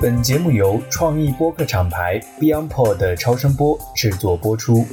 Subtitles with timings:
[0.00, 4.86] 本节目由创意播客厂牌 BeyondPod 的超声波制作播出。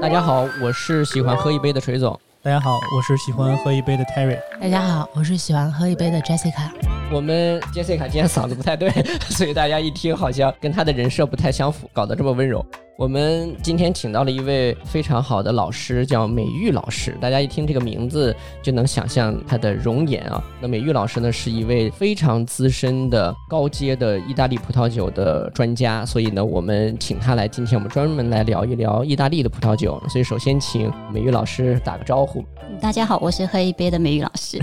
[0.00, 2.18] 大家好，我是喜欢喝一杯的锤总。
[2.42, 4.38] 大家好，我是喜欢喝一杯的 Terry。
[4.60, 6.70] 大家好，我是喜欢喝一杯的 Jessica。
[7.12, 8.90] 我们 Jessica 今天嗓子不太对，
[9.28, 12.64] 所以大家一听好像跟她的人设不太相符，搞得这么温柔。
[12.98, 17.16] 我们今天请到了一位非常好的老师，叫美玉老师。
[17.22, 20.42] 大家一听这个名字就能想象她的容颜啊。
[20.60, 30.00] 那美玉老师呢，是一位非常资深的高阶的意大利葡萄酒的专家，所以呢，我们请她来，今天我们专门来聊一聊意大利的葡萄酒。
[30.10, 32.44] 所以首先请美玉老师打个招呼。
[32.78, 34.60] 大家好，我是喝一杯的美玉老师。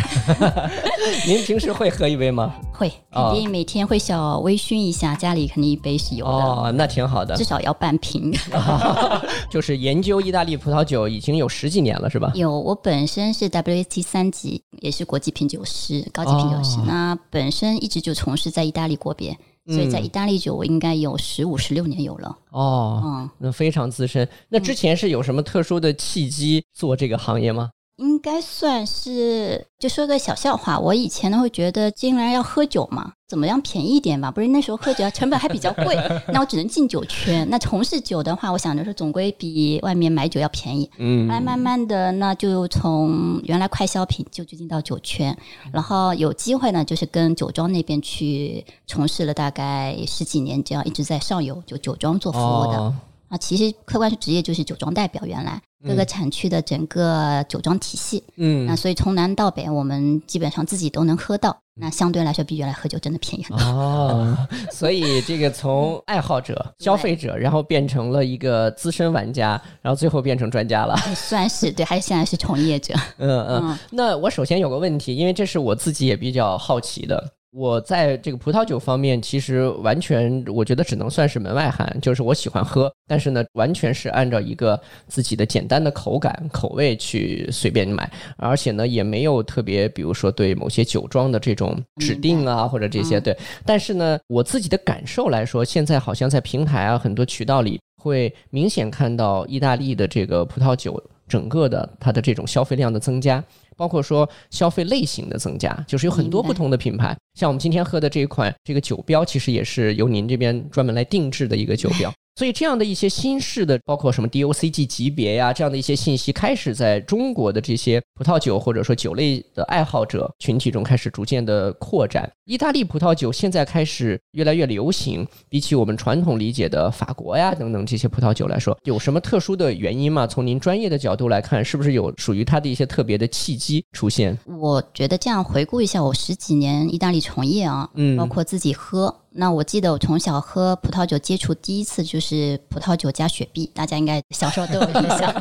[1.25, 2.53] 您平时会喝一杯吗？
[2.71, 6.31] 会，肯定每天会小微醺一下，家里肯定一杯是有的。
[6.31, 8.18] 哦，那挺好的，至少要半瓶。
[9.49, 12.31] 就是研究意大利葡萄酒已经有十几年了，是吧？
[12.35, 16.77] 有，我本身是 WST 三级，也是国际品酒师、高级品酒师。
[16.85, 22.37] 那本身一直就从事在意大利国别，所以在意大利酒我应该有十五、十六年有了。
[22.51, 24.27] 哦，嗯，那非常资深。
[24.49, 27.69] 那之前是有什么特殊的契机做这个行业吗？
[27.99, 30.79] 应该算是，就说个小笑话。
[30.79, 34.31] 我以前呢会觉得，既然要喝酒嘛，怎么样便宜一点吧？
[34.31, 35.95] 不是那时候喝酒成本还比较贵，
[36.33, 37.45] 那我只能进酒圈。
[37.49, 40.89] 那从事酒的话，我想着说总归比外面买酒要便宜。
[40.97, 45.37] 嗯，后来慢慢的，那就从原来快消品就最近到酒圈，
[45.73, 52.93] 然后有机会呢，就是跟酒庄那边去从事了大概十几年，这样一直在上游就酒庄做服务的。
[53.27, 63.65] 啊，其实客观是职业就是酒庄代表，原来各个产区的整个酒庄体系，嗯，那所以从南到北，我们基本上自己都能喝到，那相对来说比原来喝酒真的便宜很多。
[63.65, 64.37] 哦，
[64.71, 72.93] 所以这个从爱好者、消费者，然后变成了一个资深玩家，然后最后变成专家了，算是对，还是现在是从业者。
[73.17, 77.23] 嗯嗯，那我首先有个问题，因为这是我自己也比较好奇的。
[77.51, 93.35] 我在这个葡萄酒方面，其实完全我觉得只能算是门外汉，就是我喜欢喝，但是呢，完全是按照一个自己的简单的口感、口味去随便买，而且呢，也没有特别，比如说对某些酒庄的这种指定啊，或者这些对。
[93.65, 103.43] 但是呢，我自己的感受来说，现在好像在平台啊很多渠道里，会明显看到意大利的这个葡萄酒整个的它的这种消费量的增加。
[103.75, 112.11] 包括说消费类型的增加，就是有很多不同的品牌，像我们今天喝的这一款这个酒标，其实也是由您这边专门来定制的一个酒标。
[112.35, 122.31] 所以这样的一些新式的，包括什么 DOCG 级别呀，这样的一些信息，开始在中国的这些葡萄酒或者说酒类的爱好者群体中开始逐渐的扩展。
[122.45, 130.25] 意大利葡萄酒现在开始越来越流行，比起我们传统理解的法国呀等等这些葡萄酒来说，有什么特殊的原因吗？
[130.25, 134.37] 从您专业的角度来看，是不是有属于它的一些特别的契机出现？
[134.45, 139.15] 我觉得这样回顾一下我十几年意大利从业啊，嗯，包括自己喝。
[139.31, 145.33] 那我记得我从小喝葡萄酒接触第一次就是葡萄酒加雪碧，大家应该小时候都有印象。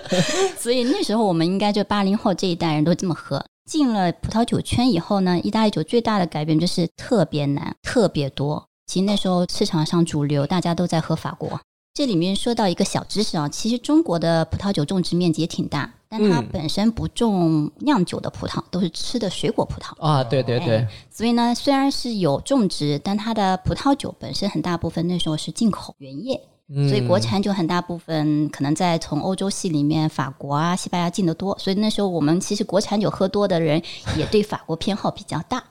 [0.58, 3.44] 所以那时候我们应该就八零后这一代人都这么喝。
[3.70, 8.64] 进了葡萄酒圈以后呢，意大利酒最大的改变就是特别难，特别多。
[8.86, 11.60] 其实那时候市场上主流大家都在喝法国。
[11.92, 20.24] 这里面说到一个小知识啊，其实中国的葡萄酒种植面积也挺大，但它本身不种酿酒的葡萄，都是吃的水果葡萄啊。
[20.24, 20.86] 对对对。
[21.10, 26.40] 所以呢，虽然是有种植，但它的葡萄酒本身很大部分那时候是进口原液。
[26.88, 31.56] 所以国产就很大部分可能在从欧洲系里面，法国啊、西班牙进的多。
[31.58, 33.80] 所以那时候我们其实国产酒喝多的人
[34.18, 35.62] 也对法国偏好比较大。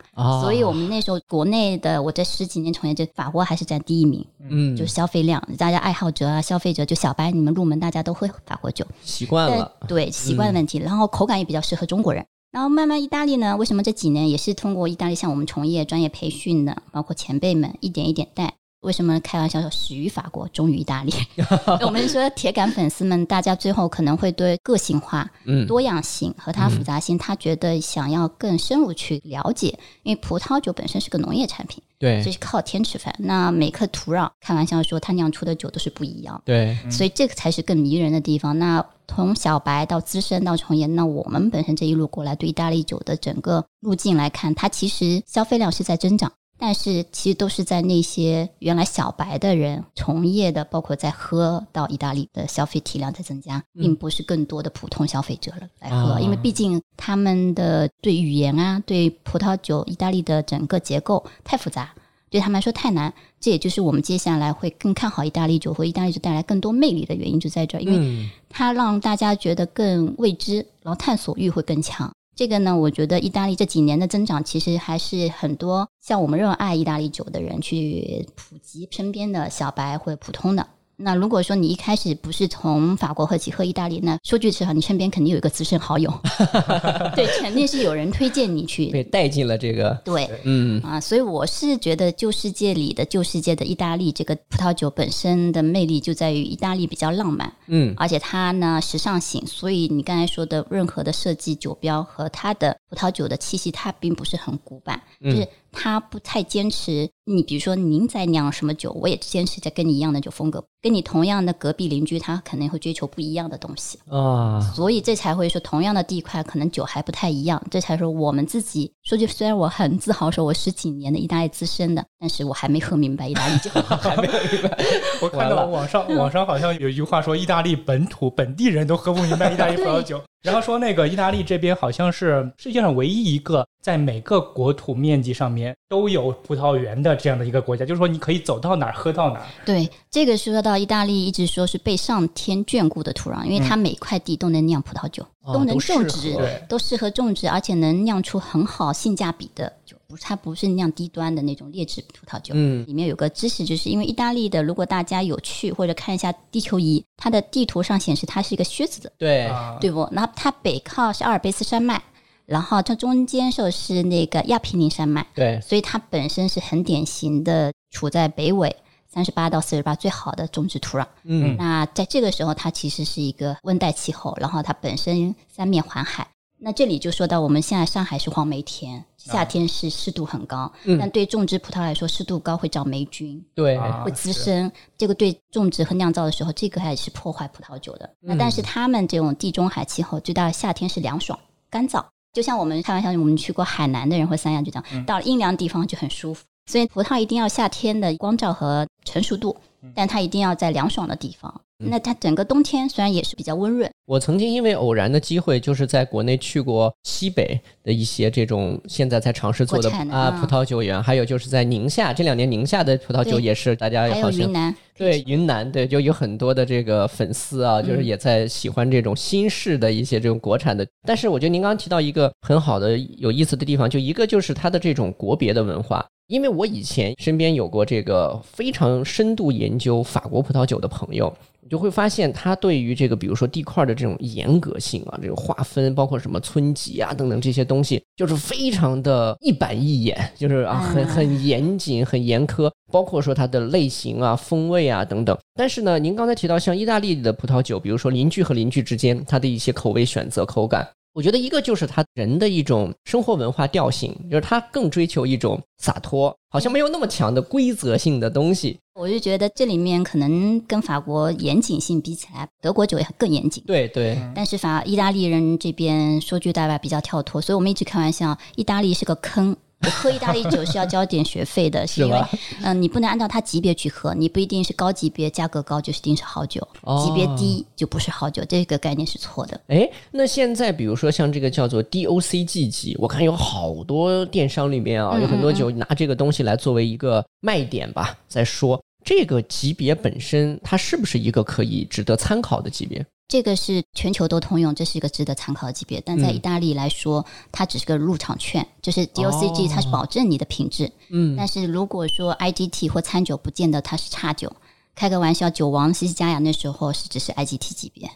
[0.42, 4.26] 所以我们那时候国内的我这十几年从业，这法国还是占第一名。
[4.50, 9.70] 嗯，就是消费量，大家爱好者啊、消费者，就小白你们入门，大家都喝法国酒，习惯了。
[9.88, 10.78] 对，习惯问题。
[10.78, 12.26] 然后口感也比较适合中国人。
[12.52, 18.54] 然后慢慢意大利呢，为什么这几年也是通过意大利向我们从业专业培训的，包括前辈们一点一点带。
[18.86, 21.12] 为什么开玩笑说始于法国，终于意大利？
[21.84, 25.30] 我们说铁杆粉丝们，大家最后可能会对个性化、
[25.68, 29.78] 多样性和它复杂性，他觉得想要更深入去了解。
[30.04, 33.14] 因为葡萄酒本身是个农业产品，对，这是靠天吃饭。
[33.18, 36.40] 那每颗土壤，开玩笑说，它酿出的酒都是不一样。
[36.46, 38.58] 对，所以这个才是更迷人的地方。
[38.60, 46.32] 那从小白到资深到从业，那我们本身这一路过来，对意大利酒的整个路径来看，它其实消费量是在增长。
[46.58, 61.94] 但是其实都是在那些原来小白的人从业的，包括在喝到意大利的消费体量在增加，并不是更多的普通消费者了来喝，因为毕竟他们的对语言啊，对葡萄酒意大利的整个结构太复杂，
[62.30, 63.14] 对他们来说太难。
[63.40, 72.12] 这也就是我们接下来会更看好意大利酒和意大利酒带来更多魅力的原因就在这儿，因为嗯它让大家觉得更未知，然后探索欲会更强。
[72.36, 80.68] 这个呢，我觉得意大利这几年的增长，其实还是很多像我们热爱意大利酒的人去普及身边的小白或普通的。
[80.98, 86.12] 那如果说你一开始不是从法国喝起喝意大利，那说句实话，你身边肯定有一个资深好友，
[87.16, 88.88] 对，肯定是有人推荐你去。
[88.88, 90.82] 被带进了这个，对，嗯。
[90.82, 107.10] 啊，所以我是觉得旧世界里的旧世界的意大利这个葡萄酒本身的魅力就在于意大利比较浪漫，嗯而且它呢时尚性，所以你刚才说的任何的设计酒标和它的葡萄酒的气息，它并不是很古板，就是它不太坚持。
[107.28, 113.98] 你比如说您在酿什么酒，我也坚持在跟你一样的酒风格，跟你同样的隔壁邻居，他可能会追求不一样的东西。
[114.08, 117.60] 啊，所以这才会说，同样的地块，可能酒还不太一样。
[117.72, 123.72] 这才说我们自己说句，虽然我很自豪说我十几年的意大利资深的，但是我还没喝明白意大利酒。
[123.72, 124.78] 还没有明白，
[125.24, 139.46] 我看到网上 网上好像有一句话说，意大利本土本地人都喝不明白意大利葡萄酒，然后说那个意大利这边好像是世界上唯一一个在每个国土面积上面都有葡萄园的这样的一个国家，就是说你可以走到哪儿喝到哪儿。
[139.66, 149.98] 对，这个说到意大利，一直说是被上天眷顾的土壤，因为它每块地都能酿葡萄酒，哦都能种植，对都适合种植，而且能酿出很好性价比的酒。
[150.16, 152.54] 不，它不是那样低端的那种劣质葡萄酒。
[152.56, 160.08] 嗯里面有个知识，就是因为意大利的，如果大家有去或者看一下地球仪，它的地图上显示它是一个靴子的，对，啊，对不？
[160.12, 162.02] 那它北靠是阿尔卑斯山脉，
[162.46, 168.76] 然后它中间受是那个亚平宁山脉，对，所以它本身是很典型的处在北纬
[169.08, 171.06] 三十八到四十八最好的种植土壤。
[171.24, 176.28] 嗯那在这个时候，它其实是一个温带气候，然后它本身三面环海。
[176.58, 188.06] 那这里就说到，我们现在上海是黄梅天，夏天是湿度很高，嗯但对种植葡萄来说，湿度高会长霉菌，对，啊会滋生，这个对种植和酿造的时候，这个还是破坏葡萄酒的。
[188.22, 191.38] 嗯那但是他们这种地中海气候，最大的夏天是凉爽
[191.70, 192.04] 干燥，
[192.34, 196.46] 就像我们开玩笑，我们去过海南的人或三亚就这样，到了阴凉地方就很舒服。
[196.72, 199.56] 所以葡萄一定要夏天的光照和成熟度，
[199.94, 201.62] 但它一定要在凉爽的地方。
[201.78, 220.88] 那它整个冬天虽然也是比较温润，我曾经因为偶然的机会，就是在国内去过西北的一些这种现在在尝试做的啊葡萄酒园，还有就是在宁夏这两年宁夏的葡萄酒也是大家还有好像云南，对云南对就有很多的这个粉丝啊，就是嗯也在喜欢这种新式的一些这种国产的。
[221.06, 226.06] 但是我觉得您刚刚提到一个很好的有意思的地方，就一个就是它的这种国别的文化。
[226.28, 231.32] 因为我以前身边有过这个非常深度研究法国葡萄酒的朋友，
[231.66, 245.36] 你就会发现它对于这个比如说地块的这种严格性啊，这个划分，包括什么村级啊等等这些东西，就是非常的一板一眼，就是啊很嗯很严谨、很严苛，包括说它的类型啊、风味啊等等。
[245.56, 250.88] 但是呢，您刚才提到像意大利的葡萄酒，比如说邻居和邻居之间，它的一些口味选择、口感。
[251.16, 258.78] 我觉得一个就是他人的一种生活文化调性，就是他更追求一种洒脱，好像没有那么强的规则性的东西。
[258.98, 263.62] 我就觉得这里面可能跟法国严谨性比起来，德国酒也更严谨。
[263.68, 269.56] 对对，但是法意大利人这边说句大白比较跳脱，所以我们一直开玩笑，意大利是个坑。
[270.02, 272.28] 喝意大利酒是要交点学费的， 是因为吧
[272.64, 279.60] 嗯、你不能按照它级别去喝，你不一定是高级别，价格高就一定是好酒，哦级别低就不是好酒，这个概念是错的。
[279.68, 293.06] 哎，那现在比如说像这个叫做 DOCG 级，我看有好多电商里面啊，嗯有很多酒拿这个东西来作为一个卖点吧，在说这个级别本身它是不是一个可以值得参考的级别？
[293.28, 296.02] 这个是全球都通用，这是一个值得参考的级别。
[296.02, 300.92] 但在嗯意大利来说，它只是个入场券，就是 DOCG，、哦它是保证你的品质。
[301.10, 304.52] 嗯但是如果说 IGT 或餐酒，不见得它是差酒。
[304.96, 308.10] 开个玩笑，酒王西西加雅那时候是只是 IGT 级别，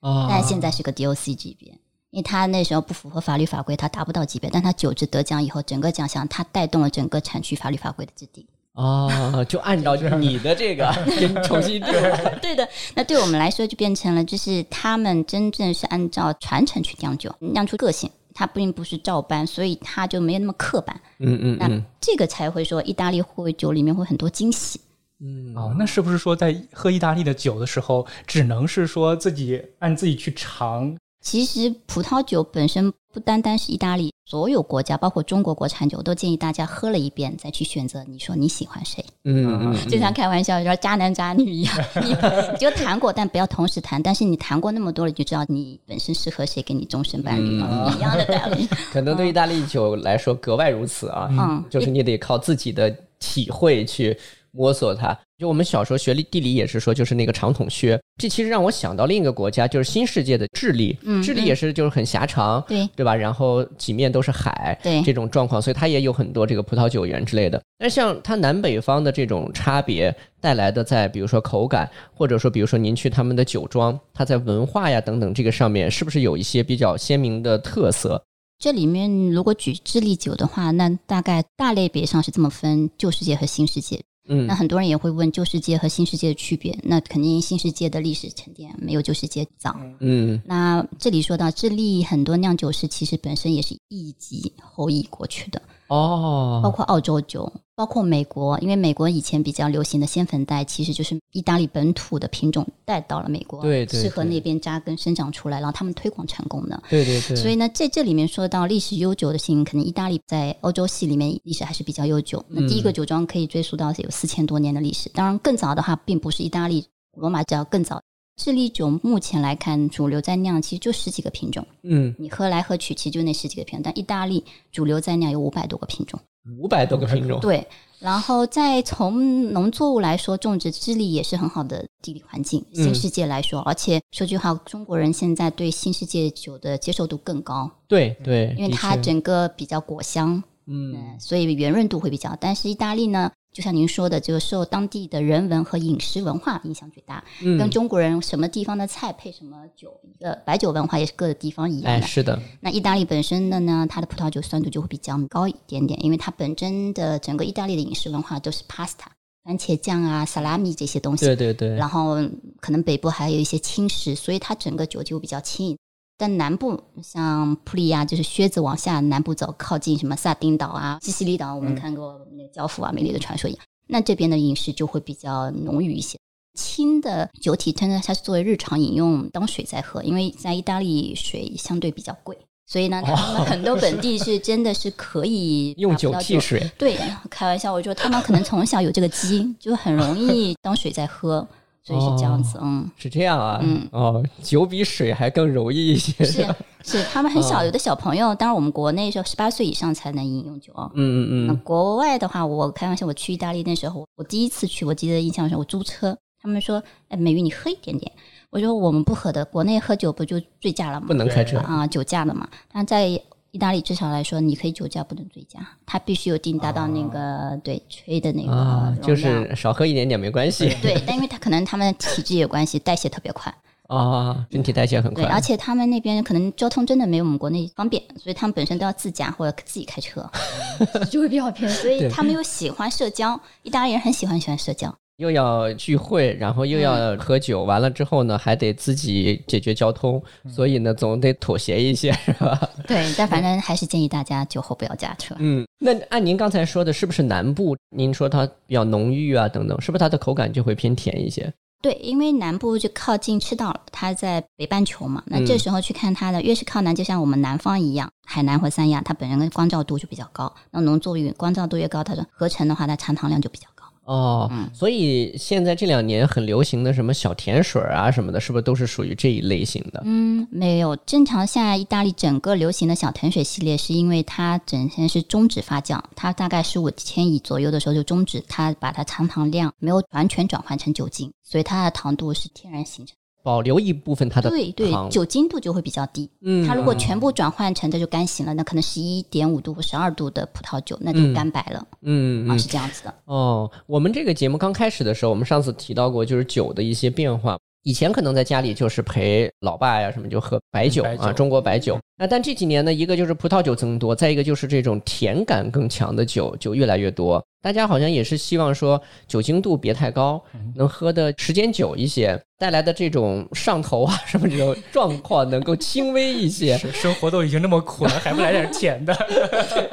[0.00, 1.68] 啊但现在是个 DOC 级别，
[2.10, 4.48] 因为它那时候不符合法律法规，它达不到级别。
[4.48, 8.46] 但它酒质得奖以后，整个奖项它带动了整个产区法律法规的制定。
[8.72, 11.92] 啊，就按照你的这个给 你重新定。
[12.40, 18.10] 对的，那对我们来说就变成了，就是他们真正是按照传承去酿酒，酿出个性。
[18.34, 20.98] 它并不是照搬，所以它就没有那么刻板。
[21.18, 24.80] 嗯嗯那嗯这个才会说，意大利会酒里面会很多惊喜。
[25.20, 30.96] 嗯哦，那是不是说在喝意大利的酒的时候，只能是说自己按自己去尝？
[31.22, 38.02] 其实葡萄酒本身不单单是意大利，所有国家，包括中国国产酒，都建议大家喝了一遍再去选择。
[38.08, 39.04] 你说你喜欢谁？
[39.24, 44.02] 嗯嗯，就像开玩笑，说渣男渣女一样，你你就谈过，但不要同时谈。
[44.02, 48.66] 但是你谈过那么多了，你就知道你本身适合谁，给你终身伴侣嘛，一样的道理。
[48.92, 51.28] 可能对意大利酒来说格外如此啊。
[51.30, 54.18] 嗯，就是你得靠自己的体会去
[54.50, 55.16] 摸索它。
[55.42, 60.96] 就我们小时候学地理也是说，就是那个长筒靴，这其实让我想到另一个国家，就是新世界的智利。
[61.02, 63.12] 嗯智利也是就是很狭长，对对吧？
[63.12, 67.60] 然后几面都是海，对这种状况，所以它也有很多这个葡萄酒园之类的。
[67.76, 78.22] 但像它南北方的这种差别带来的，在比如说口感，或者说比如说您去他们的酒庄，它在文化呀等等这个上面，是不是有一些比较鲜明的特色？
[78.60, 84.00] 这里面如果举智利酒的话，那大概大类别上是这么分：旧世界和新世界。
[84.26, 84.46] 嗯。
[84.46, 89.76] 那很多人也会问旧世界和新世界的区别，那肯定新世界的历史沉淀没有旧世界早。
[90.00, 90.40] 嗯。
[90.44, 106.82] 那这里说到智利很多酿酒师其实本身也是一级后裔过去的，包哦，括澳洲酒，包括美国，因为美国以前比较流行的仙粉带其实就是意大利本土的品种带到了美国，对对对适合那边扎根生长出来，然后他们推广成功的。
[106.88, 112.42] 对对对，所以呢，在这里面说到历史悠久的性，可能意大利在欧洲系里面历史还是比较悠久。
[112.48, 116.86] 那第一个酒庄可以追溯到有四千多年的历史，当然更早的话，并不是意大利、
[117.16, 118.00] 罗马只要更早。
[118.36, 126.18] 智利酒目前来看，主流在酿其实就十几个品种，嗯，你喝来喝去其实就那十几个品种，但意大利主流在酿有五百多个品种。
[126.58, 127.64] 五百多个品种，对，
[128.00, 132.60] 然后再从农作物来说，种植智利也是很好的地理环境。
[132.74, 142.36] 嗯新世界来说，而且说句话，中国人现在对新世界酒的接受度更高，对对，因为它整个比较果香，嗯嗯，所以圆润度会比较。
[142.40, 147.22] 但是意大利呢，就像您说的，就受当地的人文和饮食文化影响最大。
[147.40, 152.06] 跟嗯，中国人什么地方的菜配什么酒，一个白酒文化也是各个地方一样哎，的。
[152.06, 159.04] 是的，那意大利本身的呢，它的葡萄酒酸度就会比较高一点点，因为它本身的整个意大利的饮食文化都是 pasta、
[159.44, 162.16] 番茄酱啊、萨拉米这些东西，对对对，然后
[162.60, 165.76] 可能北部还有一些轻食，所以它整个酒就比较轻盈。
[166.22, 176.16] 但南部像普利亚，就是靴子往下南部走，靠近什么萨丁岛啊、西西里岛，我们看过那个《教父》啊、《美丽的传说》一样，那这边的饮食就会比较浓郁一些。
[176.54, 182.38] 轻的酒体真的它是作为日常饮用当水在喝，因为在意大利水相对比较贵，
[182.68, 186.96] 所以呢，他们很多本地是真的是可以 用酒替水，对，
[187.30, 191.44] 开玩笑，我说他们可能从小有这个基因，就很容易当水在喝，
[191.84, 196.46] 所以是这样子，嗯，是这样啊，嗯哦，酒比水还更容易一些，是？
[196.84, 200.90] 是，他们很小，哦有的小朋友，当然我们国内是十八岁以上才能饮用酒啊。
[200.94, 208.10] 嗯嗯嗯，那国外的话，我开玩笑，我去意大利那时候，我第一次去，我记得印象深，我租车，他们说：“哎，美玉你喝一点点。”
[208.50, 211.06] 我说：“我们不喝的，国内喝酒不就醉驾了吗？
[211.06, 212.46] 不能开车，啊，酒驾的嘛。
[212.72, 213.20] 但在
[213.52, 223.54] 意大利至少来说，你可以酒驾，不能醉驾，它必须有定达到那个、对吹的那个啊，就是少喝一点点没关系对，但因为它可能他们体质也有关系，代谢特别快，
[223.88, 230.26] 啊，身体代谢很快对，快，而且他们那边可能交通真的没有我们国内方便，所以他们本身都要自驾或者自己开车，
[231.10, 231.70] 就会比较偏。
[231.70, 242.58] 所以他们又喜欢社交，意大利人很喜欢喜欢社交，又要聚会，然后又要喝酒，完了之后呢，还得自己解决交通，所以呢，总得妥协一些，是吧？
[242.88, 243.04] 对。
[243.16, 245.34] 但反正还是建议大家酒后不要驾车。
[245.38, 247.76] 嗯，那按您刚才说的，是不是南部？
[247.94, 251.52] 您说它比较浓郁啊，等等，是不是它的口感就会偏甜一些？
[251.82, 255.20] 对，因为南部就靠近赤道了，它在北半球嘛。
[255.26, 260.52] 那这时候去看它的，越是靠南，就像我们南方一样，海南或三亚，它本身的光照度就比较高。
[260.70, 263.66] 那农作物光照度越高，它的合成的话，它残糖量就比较
[264.04, 264.12] 高。
[264.12, 270.02] 哦，所以现在这两年很流行的什么小甜水啊什么的，是不是都是属于这一类型的？
[270.04, 270.96] 嗯，没有。
[271.06, 283.16] 正常现在意大利整个流行的小甜水系列，是因为它整天是终止发酵，它大概十五千以左右的时候就终止，它把它残糖量没有完全转换成酒精，所以它的糖度是天然形成。
[283.42, 286.28] 保留一部分它的对对，糖，酒精度就会比较低。
[286.40, 293.14] 嗯它如果全部转换成这就干型了，那可能十一点五度或十二度的葡萄酒，那就干白了、啊，嗯啊是这样子的。
[293.24, 297.58] 哦，我们这个节目刚开始的时候，我们上次提到过，就是酒的一些变化。
[297.84, 301.98] 以前可能在家里就是陪老爸呀什么就喝白酒啊，中国白酒。
[302.16, 307.44] 那但这几年呢，一个就是葡萄酒增多，再一个就是这种甜感更强的酒就越来越多。
[307.60, 310.40] 大家好像也是希望说酒精度别太高，
[310.76, 316.78] 能喝的时间久一些，带来的这种上头啊什么这种 状况能够轻微一些。
[316.78, 319.12] 生活都已经那么苦了，还不来点 甜的？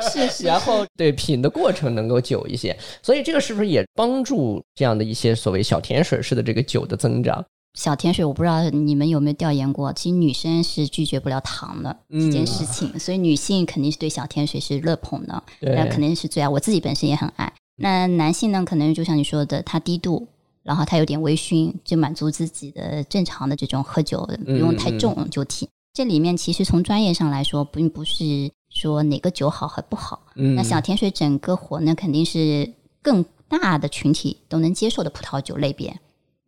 [0.02, 7.44] 是是 然后对品的过程能够久一些，所以这个是不是也帮助这样的一些所谓小甜水式的这个酒的增长？
[7.80, 16.50] 小甜水，我不知道你们有没有调研过，其实女生是拒绝不了糖的这件事情，所以女性肯定是对小甜水是热捧的，那肯定是最爱。
[16.50, 17.54] 我自己本身也很爱。
[17.78, 20.28] 那男性呢，可能就像你说的，他低度，
[20.62, 25.70] 然后他有点微醺，就满足自己的正常的这种喝酒，不用太重酒体。
[25.94, 30.22] 这里面其实从专业上来说，并不是说哪个酒好和不好。
[30.36, 35.98] 嗯那小甜水整个火呢，肯定是更大的群体都能接受的葡萄酒类别，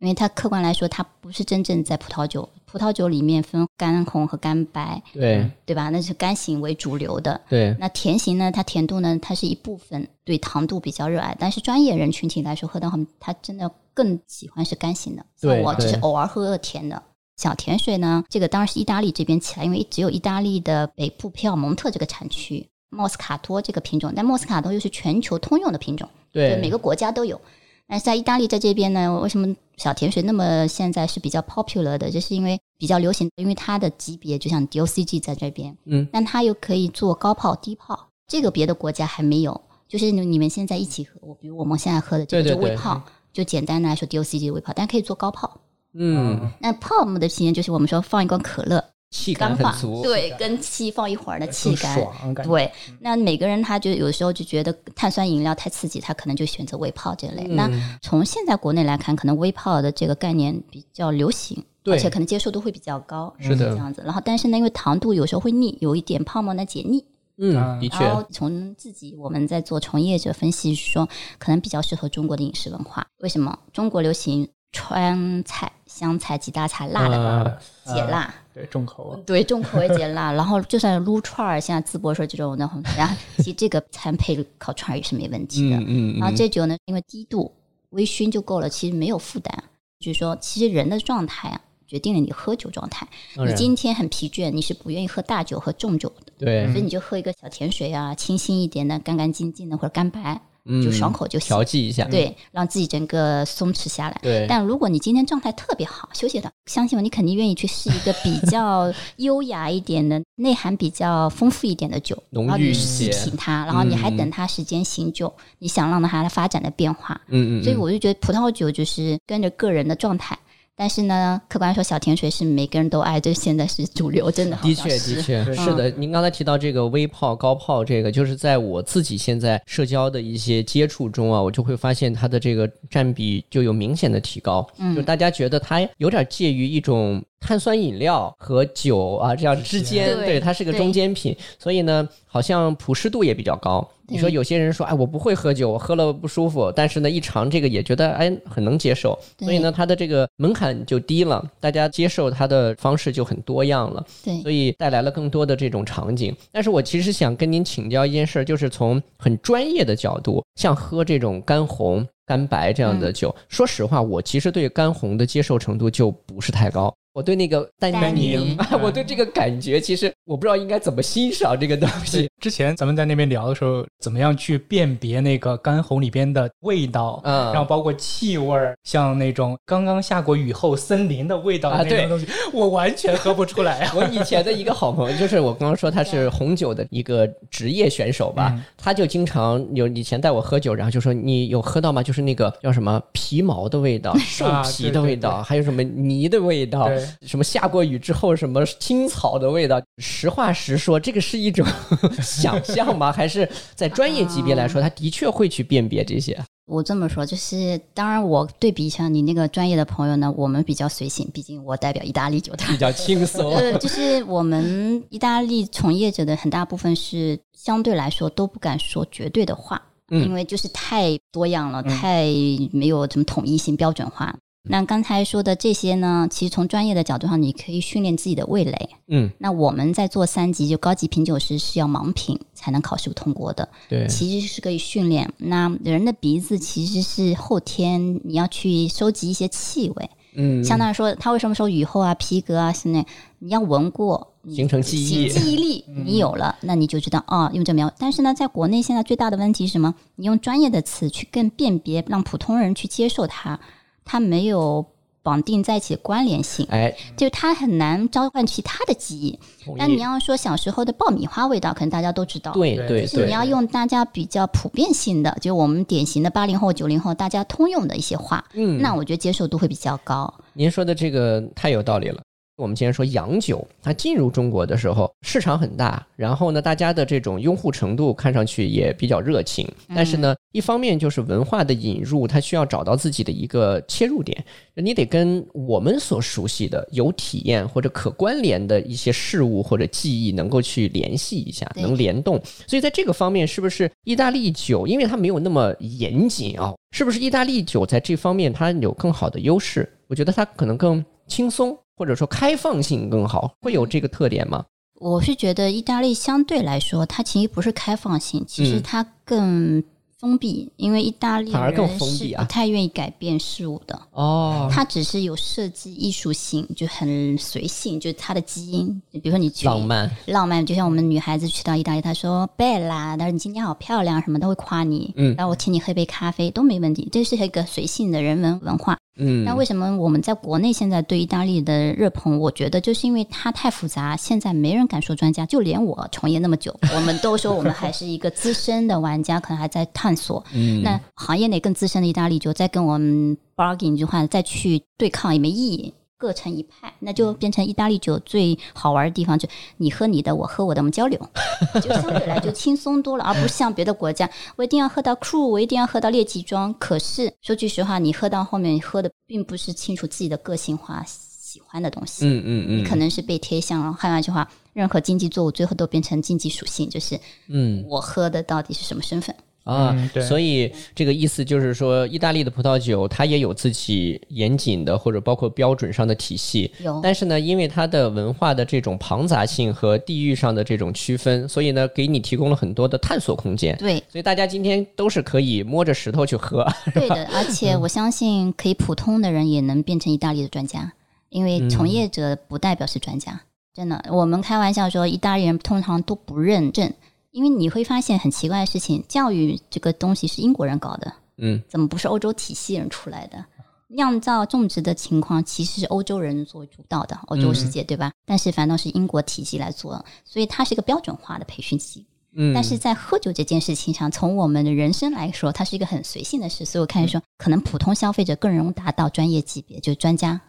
[0.02, 2.48] 因为它客观来说，它不是真正在葡萄酒。
[2.66, 5.90] 葡萄酒里面分干红和干白，对对吧？
[5.90, 7.40] 那是干型为主流的。
[7.48, 8.50] 对，那甜型呢？
[8.50, 9.16] 它甜度呢？
[9.22, 11.36] 它是一部分，对糖度比较热爱。
[11.38, 15.24] 但是专业人群体来说，喝到后面，他真的更喜欢是干型的。
[15.40, 17.00] 对我只是偶尔喝个甜的。
[17.36, 27.40] 小甜水呢，这个当然是意大利这边起来，因为只有意大利的北部皮尔蒙特这个产区，莫斯卡托这个品种，但莫斯卡托又是全球通用的品种，对每个国家都有。
[27.86, 32.08] 但是在意大利在这边呢，为什么小甜水那么现在是比较 popular 的？
[32.08, 37.98] 就是因为比较流行，因为它的级别就像 DOCG 在这边，嗯，但它又可以做高泡、低泡，
[38.28, 39.60] 这个别的国家还没有。
[39.88, 45.60] 就是你你们现在一起喝，我比如我们现在喝的这个就微泡，就简单的来说 DOCG 微泡，但可以做高泡。
[45.94, 52.48] 嗯，那泡沫的体验就是我们说放一罐可乐，气感干化很足，对，跟气放一会儿的气更感，爽感。
[52.48, 57.44] 对，那每个人他就有时候就觉得碳酸饮料太刺激，他可能就选择微泡这类。
[57.46, 64.02] 嗯那从现在国内来看，可能微泡的这个概念比较流行，对而且可能接受度会比较高，是的这样子。
[64.04, 67.04] 然后，但是呢，因为糖度有时候会腻，有一点泡沫呢解腻。
[67.38, 73.06] 嗯，的确然后，从自己我们在做从业者分析说，可能比较适合中国的饮食文化。
[73.20, 73.58] 为什么？
[73.72, 78.34] 中国流行川菜、湘菜几大菜，辣的、啊解辣。
[78.54, 79.22] 对重口味。
[79.24, 85.76] 对，重口味解辣， 然后就算撸串儿，像淄博说这种的， 然后其实这个餐配烤串儿也是没问题的。
[85.76, 87.50] 嗯嗯然后嗯，这酒呢，因为低度
[87.90, 89.64] 微醺就够了，其实没有负担。
[90.00, 93.06] 就是说，其实人的状态啊，决定了你喝酒状态。
[93.36, 101.64] 你今天很疲倦，你是不愿意喝大酒和重酒的，对所以你就喝一个小甜水啊，清新一点的、干干净净的或者干白，嗯就爽口就行调。
[101.64, 104.18] 剂一下，对，让自己整个松弛下来。
[104.22, 117.20] 对，但如果你今天状态特别好，休息的，相信我，你肯定愿意去试一个比较 优雅一点的、内涵比较丰富一点的酒，浓然后你郁细品它，然后你还嗯等它时间醒酒，你想让它发展的变化。
[117.28, 120.38] 嗯嗯，所以嗯我就觉得葡萄酒就是跟着个人的状态。
[120.74, 125.90] 但是呢，客观说，小甜水是每个人都爱，这现在是主流，真的的确，的确是的。
[125.90, 134.66] 您刚才提到这个微泡、高泡，这个就是在我自己现在社交的一些接触中啊，我就会发现它的这个占比就有明显的提高。
[134.78, 143.86] 嗯就大家觉得它有点介于一种碳酸饮料和酒啊这样之间，对对，它是个中间品，所以呢，好像普适度也比较高。
[144.12, 154.04] 你说有些人说，哎，我不会喝酒，我喝了不舒服，但是呢，一尝这个也觉得哎很能接受，所以呢，它的这个门槛就低了，大家接受它的方式就很多样了。
[154.22, 156.36] 对所以带来了更多的这种场景。
[156.50, 166.94] 但是我其实想跟您请教一件事儿，就是从很专业的角度，像喝这种干红、干白这样的酒，说实话，我其实对干红的接受程度就不是太高。
[167.12, 172.28] 我对那个单单宁我对这个感觉，其实我不知道应该怎么欣赏这个东西。
[172.40, 183.92] 之前咱们在那边聊的时候，怎么样去辨别那个干红里边的味道，嗯然后包括气味儿，像那种刚刚下过雨后森林的味道的啊对那种东西，我完全喝不出来啊。
[183.96, 192.02] 我以前的一个好朋友，就是我刚刚说他是红酒的一个职业选手吧，嗯他就经常有以前带我喝酒，然后就说你有喝到吗？
[192.02, 199.80] 就是那个叫什么皮毛的味道、兽皮的味道，对对对还有什么泥的味道对，什么下过雨之后什么青草的味道。
[199.98, 201.66] 实话实说，这个是一种
[202.22, 203.12] 想象吗？
[203.12, 206.38] 还是在专业级别来说，他的确会去辨别这些？
[206.66, 212.78] 我这么说，就是当然，我对比一下你那个专业的朋友呢，我们比较随性，毕竟我代表意大利酒坛比。
[212.78, 213.52] 较轻松。
[213.52, 222.26] 呃，就是我们意大利从业者的很大部分是相对来说都不敢说绝对的话，嗯因为就是太多样了，太
[222.70, 224.34] 没有什么统一性、标准化。
[224.64, 228.90] 那刚才说的这些呢，其实从专业的角度上，你可以训练自己的味蕾。
[229.08, 235.32] 嗯，那我们在做三级就高级品酒师是要盲品才能考试通过的，对，其实是可以训练。
[235.38, 243.04] 那人的鼻子其实是后天你要去收集一些气味，嗯，相当于说，他为什么说雨后啊、皮革啊是那，
[243.40, 247.92] 你要闻过，你形成记忆记记忆力 你有了，那你就知道哦，用这苗。
[247.98, 249.92] 但是呢，在国内现在最大的问题是什么？
[250.14, 253.58] 你用专业的词去更辨别，让普通人去接受它，
[254.04, 254.84] 它没有
[255.22, 259.38] 绑定在一起的关联性，哎，就它很难召唤其他的记忆。
[259.64, 262.50] 同意但你要说小时候的爆米花味道，可能大家都知道。
[262.52, 270.32] 对对对对，就是你要用大家比较普遍性的，就我们典型的八零后、九零后大家通用的一些话，嗯，那我觉得接受度会比较高。
[270.54, 272.20] 您说的这个太有道理了。
[272.56, 279.66] 我们今天说洋酒，它进入中国的时候市场很大，然后呢，大家的这种拥护程度看上去也比较热情。
[279.88, 292.38] 但是呢，一方面就是文化的引入，它需要找到自己的一个切入点，你得跟我们所熟悉的有体验或者可关联的一些事物或者记忆能够去联系一下，能联动。
[292.66, 299.90] 所以在这个方面，是不是意大利酒，因为它没有那么严谨啊、是不是意大利酒在这方面它有更好的优势？
[300.06, 304.64] 我觉得它可能更轻松，或者说开放性更好，会有这个特点吗？
[305.00, 309.82] 我是觉得意大利相对来说，它其实不是开放性，其实嗯它更
[310.22, 314.00] 封闭，因为意大利人是不太愿意改变事物的。
[314.12, 319.02] 哦，他只是有设计艺术性，就很随性，就是他的基因。
[319.10, 325.12] 比如说你去浪漫，浪漫，就像我们女孩子去到意大利，她说贝拉，她说你今天好漂亮，什么都会夸你。
[325.16, 328.96] 嗯然后我请你喝杯咖啡都没问题，这是一个随性的人文文化。
[329.16, 332.38] 嗯，那为什么我们在国内现在对意大利的热捧？
[332.38, 340.44] 我觉得就是因为它太复杂，现在没人敢说专家，就连我从业那么久，我们都说我们还是一个资深的玩家，可能还在探索。
[340.54, 345.94] 嗯那行业内更资深的意大利酒再跟我们 bargain 句话，再去对抗也没意义。
[346.18, 349.48] 各成一派，那就变成意大利酒最好玩的地方，就
[349.78, 351.18] 你喝你的，我喝我的，我们交流，
[351.82, 356.72] 就相对来就轻松多了，而不像别的国家，我一定要喝到 crew，我一定要喝到列级装。
[356.78, 363.92] 可是说句实话，你喝到后面，你喝的并不是清楚自己的个性化喜欢的东西，嗯嗯嗯，可能是被贴向了。
[363.92, 369.34] 换句话，任何经济作物最后都变成经济属性，就是嗯我喝的到底是什么身份。
[369.64, 369.96] 啊
[370.28, 383.76] 所以这个意思就是说，意大利的葡萄酒它也有自己严谨的或者包括标准上的体系，有但是呢，因为它的文化的这种庞杂性和地域上的这种区分，所以呢，给你提供了很多的探索空间。
[383.76, 386.66] 对，所以大家今天都是可以摸着石头去喝。
[386.92, 390.92] 对的， 而且我相信，可以普通的人也能变成意大利的专家，
[391.28, 393.40] 因为从业者不代表是专家。
[393.74, 396.92] 真的，我们开玩笑说，意大利人通常都不认证，
[397.32, 403.44] 因为你会发现很奇怪的事情，教育这个东西是英国人搞的，嗯，怎么不是欧洲体系人出来的？
[403.88, 408.12] 酿造种植的情况其实是欧洲人做主导的，欧洲世界、对吧？
[408.24, 412.06] 但是反倒是英国体系来做，所以它是一个标准化的培训系。
[412.34, 416.64] 嗯但是在喝酒这件事情上，从我们的人生来说，它是一个很随性的事。
[416.64, 420.40] 所以我看说，可能普通消费者更容易达到专业级别，就是专家，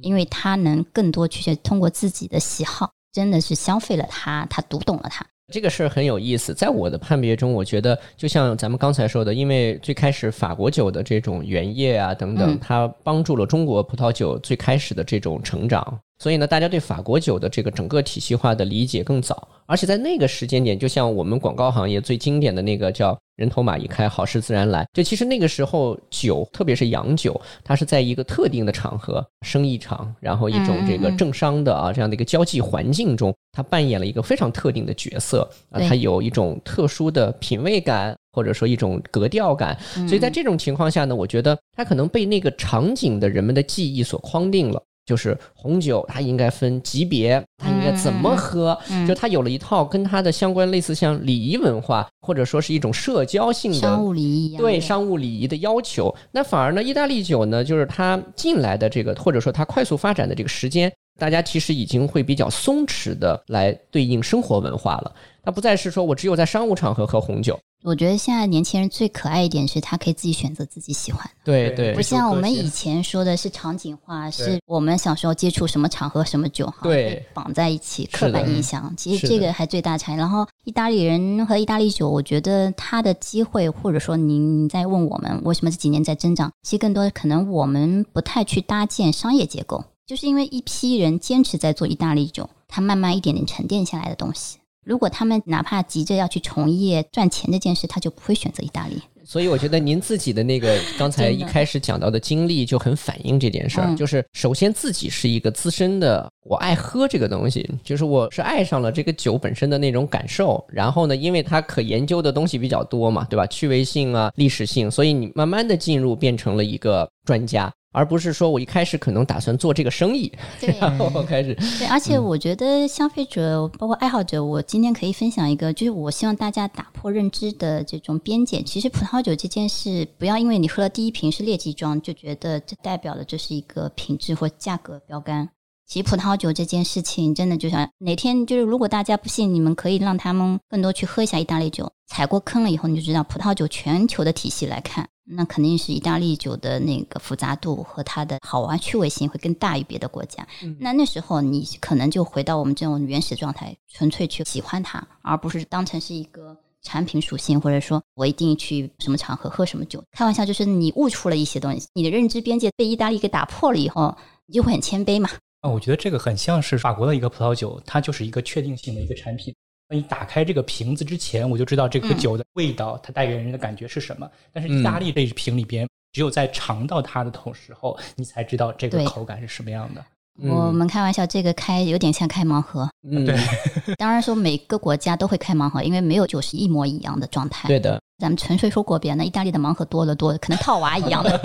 [0.00, 5.26] 因为他能更多去通过自己的喜好，真的是消费了它，他读懂了它。
[5.52, 12.58] 这个事儿很有意思，在我的判别中，我觉得就像咱们刚才说的，因为最开始法国酒的这种原液啊等等，嗯。
[12.60, 38.16] 它帮助了中国葡萄酒最开始的这种成长，所以呢，大家对法国酒的这个整个体系化的理解更早，而且在那个时间点，就像我们广告行业最经典的那个叫“人头马一开，好事自然来”，就其实那个时候酒，特别是洋酒，它是在一个特定的场合，生意场，然后一种这个政商的啊这样的一个交际环境中，它扮演了一个非常特定的角色啊，它有一种特殊的品味感。
[38.32, 39.74] 或者说一种格调感，
[40.06, 44.82] 所以在这种情况下呢，我觉得它可能被那个场景的人们的记忆所框定了。
[45.06, 56.14] 就是红酒，它应该分级别，它应该怎么喝，嗯就它有了一套跟它的相关类似像礼仪文化，或者说是一种社交性的商务礼仪对商务礼仪的要求。
[56.32, 65.12] 那反而呢，意大利酒呢，就是它进来的这个，或者说它快速发展的这个时间，大家其实已经会比较松弛的来对应生活文化了。
[65.42, 71.76] 它不再是说我只有在商务场合喝红酒，我觉得现在年轻人最可爱一点是他可以自己选择自己喜欢的，对对。
[71.76, 77.24] 对不像我们以前说的是场景化，是我们小时候接触什么场合什么酒，哈对。
[77.32, 78.92] 绑在一起，刻板印象。
[78.96, 80.16] 其实这个还最大差异。
[80.16, 94.58] 然后意大利人和意大利酒，我觉得它的机会，或者说您在问我们为什么这几年在增长，其实更多的可能我们不太去搭建商业结构，就是因为一批人坚持在做意大利酒，它慢慢一点点沉淀下来的东西。
[94.84, 99.02] 如果他们哪怕急着要去从业赚钱这件事，他就不会选择意大利。
[99.24, 113.44] 所以我觉得您自己的那个刚才一开始讲到的经历就很反映这件事儿，嗯就是首先自己是一个资深的，我爱喝这个东西，就是我是爱上了这个酒本身的那种感受，然后呢，因为它可研究的东西比较多嘛，对吧？
[113.48, 117.72] 趣味性啊、历史性，所以你慢慢的进入变成了一个专家。
[117.96, 120.30] 而不是说我一开始可能打算做这个生意，
[120.60, 128.62] 对 然后开始对，而且我觉得消费者包括爱好者，我今天可以分享一个，就是我希望大家打破认知的这种边界。
[128.62, 135.48] 其实葡萄酒这件事，不要因为你喝了第一瓶是劣级装，就觉得这代表的这是一个品质或价格标杆。
[135.86, 141.90] 其实葡萄酒这件事情，真的就像哪天就是，如果大家不信，你们可以让他们更多去喝一下意大利酒。
[142.08, 150.46] 踩过坑了以后，你就知道葡萄酒全球的体系来看，那肯定是意大利酒的那个复杂度和它的好玩趣味性会更大于别的国家。
[150.78, 160.02] 那那时候你可能就回到我们这种原始状态，纯粹去喜欢它，而不是当成是一个产品属性，或者说我一定去什么场合喝什么酒。
[160.12, 165.28] 开玩笑，就是你悟出了一些东西，你的认知边界被意大利给打破了以后，你就会很谦卑嘛。
[165.62, 169.52] 啊，我觉得这个很像是法国的一个葡萄酒，它就是一个确定性的一个产品。
[169.88, 174.28] 那你打开这个瓶子之前，我就知道这个嗯酒的味道，它带给人的感觉是什么。
[174.52, 180.04] 但是意大利这一瓶里边，只有在尝到它的同时候，你才知道这个口感是什么样的。
[180.38, 182.86] 我们开玩笑，这个开有点像开盲盒。
[183.08, 183.34] 嗯，对
[183.96, 187.66] 当然说每个国家都会开盲盒，因为没有酒是一模一样的状态。
[187.68, 191.38] 对的，咱们纯粹说国别，那意大利的盲盒多了多了，可能套娃一样的。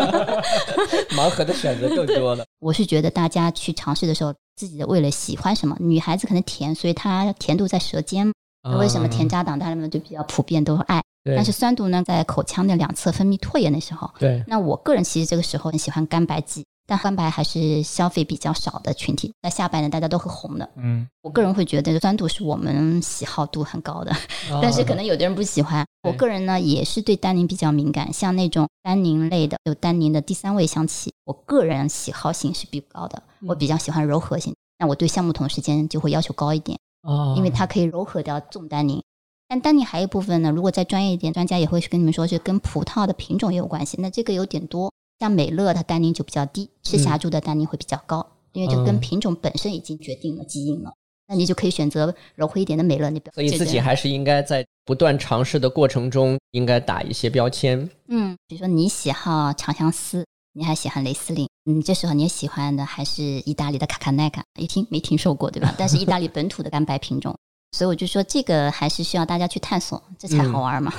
[1.15, 2.43] 盲盒的选择更多了。
[2.59, 8.31] 我是觉得大家去尝试的时候，自己的味蕾喜欢什么，女孩子可能甜，所以它甜度在舌尖。
[8.61, 11.01] 那为什么甜渣党他们就比较普遍都爱？
[11.35, 19.31] 但是酸度呢，在口腔的两侧分泌唾液的时候，对，那我个人其实这个时候很喜欢干白剂，但翻白还是消费比较少的群体。
[19.41, 24.11] 那下半年大家都会红的，嗯，我个人会觉得酸度是我们喜好度很高的。
[24.49, 25.85] 哦 但是可能有的人不喜欢。
[26.03, 34.53] 我个人呢也是对单宁比较敏感，像那种单宁类的，有单宁的第三位香气，我个人喜好性是比较高的，我比较喜欢柔和性。
[34.79, 39.01] 那我对橡木桶时间就会要求高一点，哦因为它可以柔和掉重单宁。
[39.47, 43.97] 但单宁还有一部分呢，如果再专业一点，专家也会跟你们说是跟葡萄的品种也有关系。
[43.99, 44.91] 那这个有点多，
[45.21, 50.91] 像美乐它单宁就比较低，赤霞珠的单宁会比较高，因为就跟嗯品种本身已经决定了基因了。
[51.27, 57.87] 那你就可以选择柔和一点的美乐，你所以自己还是应该在不断尝试的过程中，应该打一些标签。
[58.07, 65.75] 嗯，比如说你喜好长相思，你还喜欢雷司令，嗯，这时候你喜欢的还是意大利的卡卡奈卡，一听没听说过对吧？
[65.77, 67.37] 但是意大利本土的干白品种，
[67.77, 70.91] 所以我就说这个还是需要大家去探索，这才好玩嘛。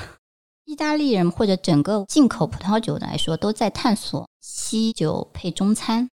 [0.65, 6.09] 意大利人或者整个进口葡萄酒来说，都在探索西酒配中餐，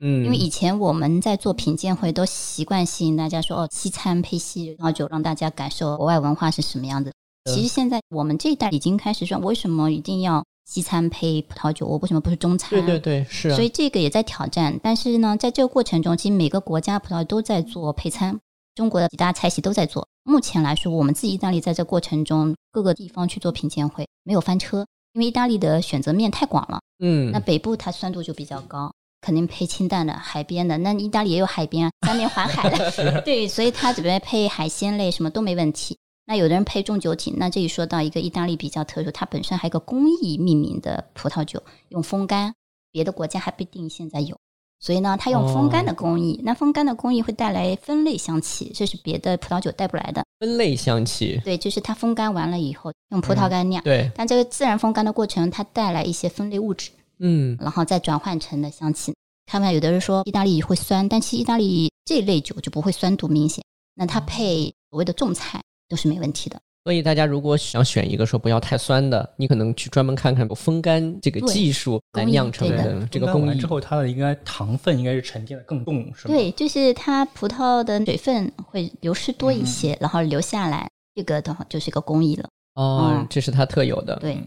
[0.00, 7.12] 嗯，因为以前我们在做品鉴会都习惯性大家说哦，西餐配西葡萄酒，让大家感受国外文化是什么样子。
[7.46, 11.86] 其实现在我们这一代已经开始说，为什么一定要西餐配葡萄酒？
[11.86, 12.70] 我为什么不是中餐？
[12.70, 14.78] 对对对，是啊所以这个也在挑战。
[14.82, 18.38] 但是呢，在这个过程中，其实每个国家葡萄酒都在做配餐，
[18.74, 20.06] 中国的几大菜系都在做。
[20.24, 26.80] 目前来说，我们自己意大利在这过程中各个地方去做品鉴会，没有翻车，因为意大利的选择面太广了。
[26.98, 30.78] 嗯，那北部它酸度就比较高，肯定配清淡的、海边的。
[30.78, 35.98] 那意大利也有海边啊，三面环海的， 对，所以它准备配海鲜类什么都没问题。
[36.26, 42.54] 那有的人配重酒体，那这里说到一个意大利比较特殊，它本身还有个工艺命名的葡萄酒，用风干，
[42.90, 44.38] 别的国家还不一定现在有。
[44.80, 50.22] 所以呢，它用风干的工艺，那风干的工艺会带来分类香气，这是别的葡萄酒带不来的。
[50.40, 56.90] 分类香气，对，就是它风干完了以后用葡萄干酿，对，但这个自然风干的过程，它带来一些分类物质。
[57.18, 59.14] 嗯，然后再转换成的香气。
[59.46, 59.72] 看不看？
[59.72, 63.64] 有的人说意大利会酸，但其实意大利这类酒就不会酸度明显。
[63.94, 66.60] 那它配所谓的重菜都是没问题的。
[66.84, 73.66] 所以大家如果想选一个说不要太酸的，你可能去专门看看风干这个技术来酿成的的这个工艺之。
[73.66, 76.34] 后，它的应该糖分应该是沉淀的更重，是吗？
[76.34, 82.46] 对，就是它葡萄的水分会流失多一些，然后留下来，这个的话就是一个工艺了。
[82.74, 84.16] 哦嗯，这是它特有的。
[84.16, 84.38] 对，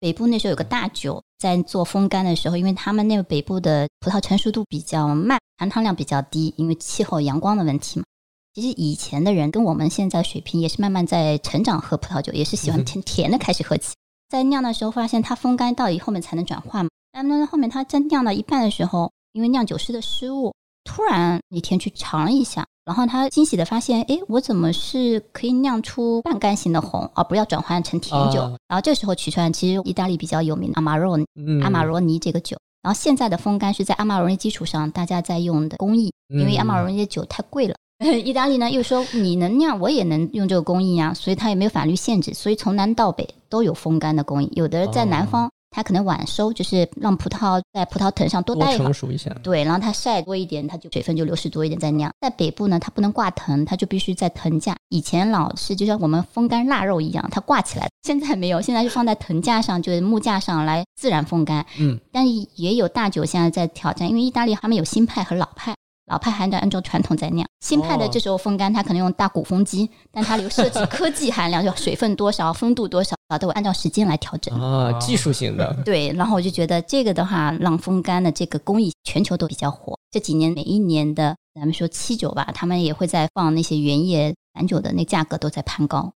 [0.00, 8.06] 北部那时候有个大酒，在做风干的时候，因为他们那个北部的葡萄成熟度比较慢，含糖量比较低，因为气候阳光的问题嘛。
[8.54, 13.94] 其实以前的人跟我们现在水平也是慢慢在成长，喝葡萄酒也是喜欢甜甜的开始喝起。
[14.28, 28.40] 在酿的时候发现它风干到以后面才能转化嘛，但那后面它在酿到一半的时候，因为酿酒师的失误，突然那天去尝了一下，然后他惊喜的发现，哎，我怎么是可以酿出半干型的红，而不要转换成甜酒？
[28.40, 32.56] 啊然后这时候取出来，其实意大利比较有名的阿玛若嗯，阿玛罗尼这个酒。
[32.82, 37.74] 然后现在的风干是在阿玛罗尼基础上，大家在用的工艺，因为阿玛罗尼的酒太贵了。
[38.24, 44.50] 意大利呢又说你能酿，我也能用这个工艺啊，所以它也没有法律限制，所以从南到北都有风干的工艺。
[44.54, 48.94] 有的在南方，它可能晚收，就是让葡萄在葡萄藤上多多待一会儿成。
[48.94, 49.34] 熟一下。
[49.42, 52.12] 对，然后它晒多一点，它就水分就流失多一点再酿。
[52.20, 54.76] 在北部呢，它不能挂藤，它就必须在藤架。
[54.90, 61.64] 以前老是就像我们风干腊肉一样，它挂起来，现在没有，现在是放在藤架上，就是木架上来自然风干。
[61.78, 65.74] 嗯，但也有大酒现在在挑战，因为意大利他们有新派和老派。
[66.06, 74.54] 老派还得按照传统在酿，新派的哦这时候风干，它可能用大鼓风机，但它留设计 科技含量，就水分多少、风度多少，都会按照时间来调整。
[74.60, 75.74] 啊，技术型的。
[75.82, 79.98] 对，然后我就觉得这个的话，让风干的这个工艺全球都比较火。
[80.10, 86.12] 这几年每一年的咱们说七酒吧，他们也会在放那些原液散酒的那价格都在攀高。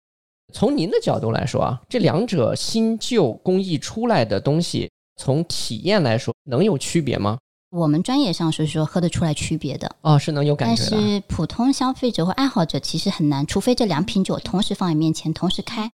[0.54, 7.38] 从您的角度来说啊，这两者新旧工艺出来的东西，从体验来说，能有区别吗？
[7.70, 11.02] 我们专业上是说喝得出来区别的，哦，是能有感觉的啊。
[11.02, 15.92] 是普通消费者或爱好者其实很难，除非这两瓶酒同时放在面前，同时开，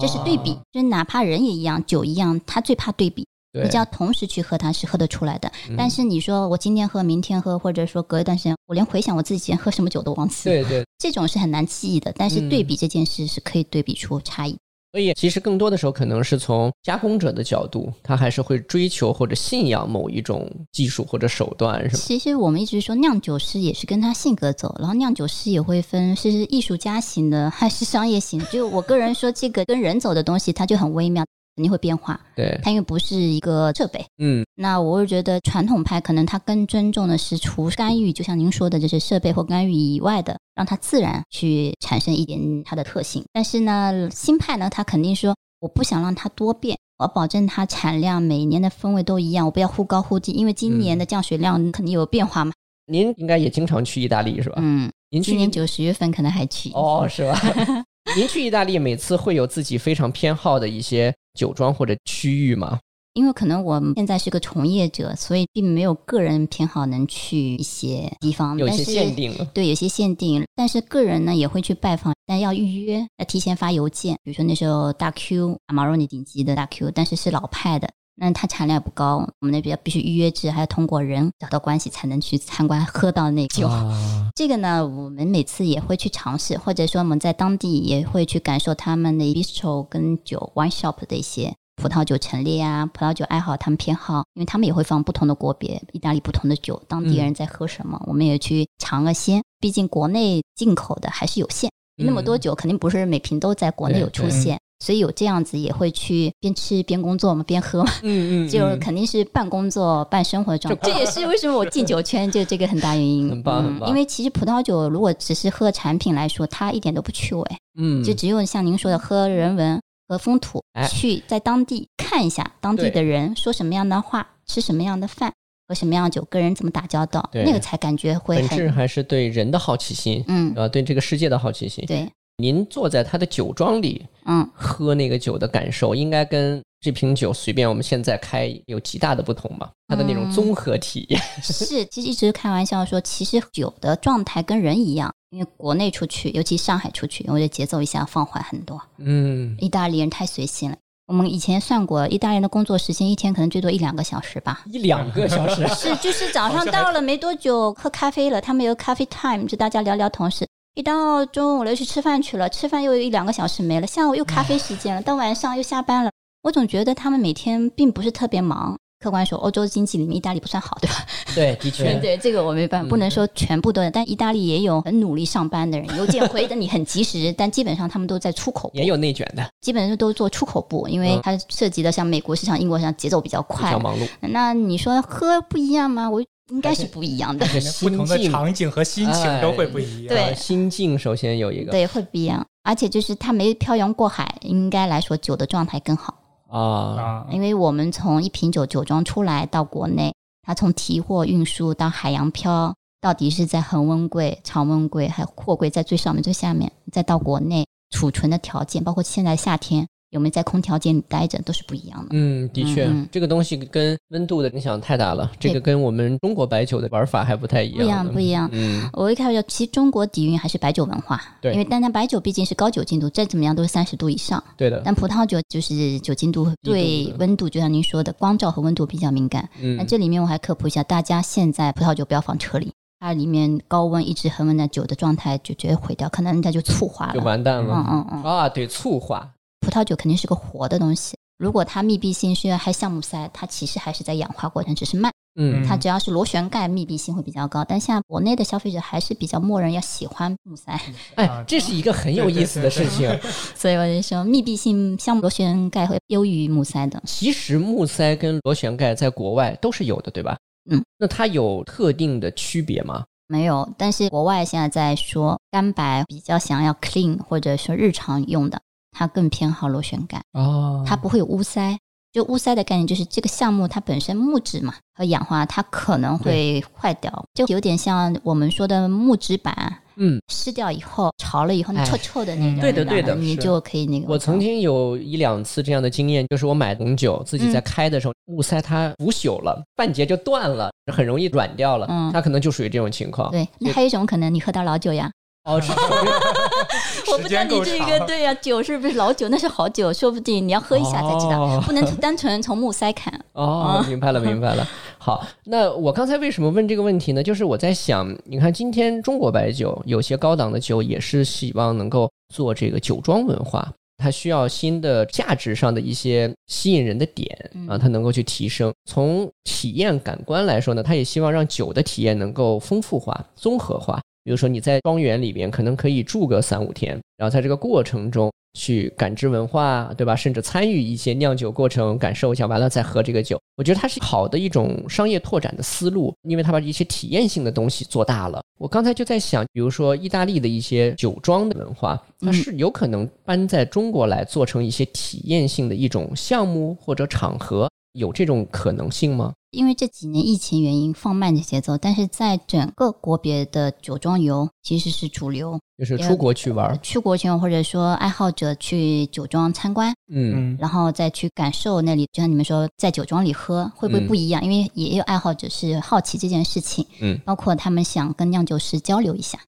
[0.00, 0.52] 这是对比。
[0.52, 3.26] 哦就是哪怕人也一样，酒一样，他最怕对比。
[3.52, 5.50] 对你只要同时去喝，它是喝得出来的。
[5.70, 10.54] 嗯但是你说我今天喝，明天喝，或者说隔一段时间，我连回想我自己以前喝什么酒都忘记了。
[10.56, 12.12] 对对，这种是很难记忆的。
[12.16, 14.56] 但是嗯对比这件事是可以对比出差异。
[14.92, 22.02] 所以其实更多的时候可能是从加工者的角度，他还是会追求或者信仰某一种技术或者手段，是吗？
[22.02, 28.40] 其实我们一直说酿酒师也是跟他性格走，然后酿酒师也会分是艺术家型的还是商业型。
[28.50, 32.20] 就我个人说，这个跟人走的东西，它就很微妙，肯定会变化。
[32.36, 34.04] 对，它因为不是一个设备。
[34.18, 43.24] 嗯，那我会觉得传统派可能它更尊重的是除干预，就像您说的，就是设备或干预以外的，让它自然去产生一点它的特性。
[43.32, 52.52] 但是呢，新派呢，它肯定说我不想让它多变，我要保证它产量每年的风味都一样，我不要忽高忽低，因为今年的降水量肯定有变化嘛。
[52.88, 54.56] 您应该也经常去意大利是吧？
[54.58, 56.70] 嗯，您去今年九十月份可能还去。
[56.74, 57.40] 哦，是吧？
[58.16, 62.80] 您去意大利每次会有自己非常偏好的一些酒庄或者区域吗？
[63.14, 69.44] 因为可能我们现在是个从业者，所以并没有个人偏好能去一些地方，有一些限定了。
[69.54, 74.14] 对，有些限定，但是个人呢也会去拜访，但要预约，要提前发邮件。
[74.22, 83.68] 比如说那时候大 Q 马罗尼顶级的大 Q，但是是老派的，那它产量也不高，我们那边必须预约制，还要通过人找到关系才能去参观喝到那个酒。
[83.68, 99.42] 啊，这个呢，我们每次也会去尝试，或者说我们在当地也会去感受他们的 bistro 跟酒 wine shop 的一些葡萄酒陈列啊，葡萄酒爱好他们偏好，因为他们也会放不同的国别，意大利不同的酒，当地人在喝什么，我们也去尝个鲜。
[99.60, 107.92] 毕竟国内进口的还是有限，那么多酒肯定不是每瓶都在国内有出现，所以有这样子也会去边吃边工作嘛，边喝嘛。
[108.02, 113.30] 嗯 嗯，就嗯肯定是半工作半生活的状态，这也是为什么我进酒圈就这个很大原因。
[113.30, 117.44] 很棒很棒因为其实葡萄酒如果只是喝产品来说，它一点都不趣味，
[117.78, 125.32] 嗯，就只有像您说的喝人文和风土，哎去在当地看一下当地的人说什么样的话，吃什么样的饭，
[125.66, 131.84] 喝什么样的酒，跟人怎么打交道，对那个才感觉会本质很还是对人的好奇心，嗯，啊，对这个世界的好奇心。
[131.86, 134.48] 对，您坐在他的酒庄里嗯。
[134.54, 139.70] 喝那个酒的感受，应该跟这瓶酒随便我们现在开有极大的不同吧？
[139.88, 141.20] 它的那种嗯综合体验。
[141.42, 148.80] 是，其实一直开玩笑说，其实酒的状态跟人一样，因为国内出去，尤其上海出去，我的节奏一下放缓很多。
[148.98, 150.76] 嗯，意大利人太随性了。
[151.06, 154.62] 我们以前算过，意大利人的工作时间一天可能最多一两个小时吧。
[154.66, 155.66] 一两个小时。
[155.74, 160.46] 是，就是早上到了没多久喝咖啡了，他们有咖啡 time，就大家聊聊同事。
[160.76, 166.10] 一到中午了又去吃饭去了，吃饭又有一两个小时没了，下午又咖啡时间了，到晚上又下班了。
[166.42, 168.76] 我总觉得他们每天并不是特别忙。
[169.02, 170.96] 客观说，欧洲经济里面意大利不算好，对吧？
[171.34, 183.78] 对，的确，对，这个我没办法，嗯不能说全部都有，但意大利也有很努力上班的人，邮件回的你很及时，但基本上他们都在出口部也有内卷的，基本上都做出口部，因为嗯它涉及的像美国市场、英国市场节奏比较快比较。
[183.78, 184.06] 忙碌。
[184.20, 186.10] 那你说喝不一样吗？
[186.10, 187.46] 我应该是不一样的，
[187.80, 190.08] 不同的场景和心情都会不一样。
[190.08, 192.46] 对呃心境首先有一个对，会不一样。
[192.62, 196.14] 而且就是它没漂洋过海，应该来说酒的状态更好。
[196.48, 196.60] 啊，
[196.96, 212.08] 啊，因为我们从一瓶酒酒庄出来到国内，它从提货运输到海洋漂，到底是在恒温柜、常温柜，还有货柜在最上面、最下面，再到国内储存的条件，包括现在夏天有没有在空调间里待着，都是不一样的。
[212.12, 217.78] 嗯，的确，这个东西跟温度的影响太大了，这个跟我们中国白酒的玩法还不太一样。
[217.78, 218.48] 不一样，不一样。
[218.52, 224.42] 嗯，我一开始其实中国底蕴还是白酒文化，对因为单单白酒毕竟是高酒精度，再怎么样都是三十度以上。
[224.56, 224.80] 对的。
[224.84, 229.48] 但葡萄酒就是酒精度对温度，就像您说的，光照和温度比较敏感。
[229.60, 237.20] 嗯那嗯，这里面我还科普一下，大家现在葡萄酒不要放车里，它里面高温一直恒温的酒的状态就直接毁掉，可能人家就醋化了就。
[237.22, 237.74] 完蛋了。
[237.74, 239.32] 嗯嗯嗯，啊，对，醋化。
[239.60, 245.12] 葡萄酒肯定是个活的东西，如果它密闭性是还橡木塞，它其实还是在氧化过程，只是慢。
[245.38, 247.62] 嗯嗯它只要是螺旋盖，密闭性会比较高。
[247.62, 250.80] 但现在国内的消费者还是比较默认要喜欢木塞，
[251.16, 253.06] 哎，这是一个很有意思的事情。
[253.54, 257.02] 所以我就说密闭性像螺旋盖会优于木塞的。
[257.04, 260.38] 其实木塞跟螺旋盖在国外都是有的，对吧？
[260.70, 263.04] 嗯，那它有特定的区别吗？
[263.28, 268.58] 没有，但是国外现在在说干白比较想要 clean 或者说日常用的，
[268.96, 271.76] 它更偏好螺旋杆，哦它不会有污塞。
[272.12, 279.54] 就污塞的概念，就是这个项目它本身木质嘛和氧化，它可能会坏掉，就有点像我们说的木质板
[279.96, 284.06] 嗯，湿掉以后潮了以后，那哎臭臭的那种，对的对的你就可以那个。
[284.08, 291.86] 我曾经有一两次这样的经验，就是我买红酒自己在嗯开的时候，木塞它腐朽了，半截就断了，很容易软掉了。
[291.90, 293.30] 嗯它可能就属于这种情况。
[293.30, 295.10] 对，那还有一种可能，你喝到老酒呀。
[295.46, 295.70] 哦，是
[297.10, 299.28] 我不知道你这个对呀、酒是不是老酒？
[299.28, 303.14] 那是好酒，说不定你要喝一下才知道，哦不能单纯从木塞看。
[303.32, 304.66] 哦，明白了，明白了。
[304.98, 307.22] 好，那我刚才为什么问这个问题呢？
[307.22, 317.28] 就是我在想，你看今天中国白酒有些高档的酒也是希望能够做这个酒庄文化，它需要新的价值上的一些吸引人的点
[317.68, 318.72] 啊，它能够去提升。
[318.90, 324.00] 从体验感官来说呢，它也希望让酒的体验能够丰富化、综合化。
[324.26, 330.16] 比如说你在庄园里边可能可以住个三五天，然后在这个过程中去感知文化，对吧？
[330.16, 333.40] 甚至参与一些酿酒过程，感受一下，完了再喝这个酒。
[333.56, 338.42] 我觉得它是好的一种商业拓展的思路，因为它把一些体验性的东西做大了。
[338.58, 349.32] 我刚才就在想，比如说意大利的一些酒庄的文化，它是有可能搬在中国来做成一些体验性的一种项目或者场合，有这种可能性吗？
[349.50, 355.58] 因为这几年疫情原因放慢的节奏，但是在整个国别的酒庄游其实是主流。
[355.78, 364.42] 就是出国去玩儿，去国去或者说爱好者去酒庄参观，嗯嗯，然后再去感受那里，就像你们说，在酒庄里喝会不会嗯不一样？
[364.42, 369.38] 因为也有爱好者是好奇这件事情，嗯，包括他们想跟酿酒师交流一下，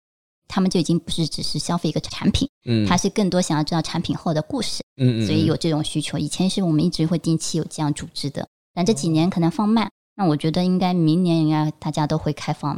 [0.49, 6.18] 他们就已经不是只是消费一个产品，嗯，他是更多想要知道产品后的故事，嗯嗯，所以有这种需求。
[6.18, 9.88] 以前是我们一直会定期有这样组织的，但这几年可能放慢。
[10.16, 12.76] 那我觉得应该明年应该大家都会开放，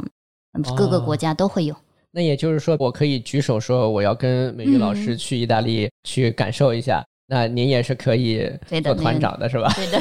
[0.53, 1.75] 嗯各个哦国家都会有。
[2.11, 7.03] 那也就是说，我可以举手说我要跟美玉老师去意大利去感受一下。
[7.33, 9.71] 那您也是可以的做团长的是吧？
[9.73, 9.99] 对的，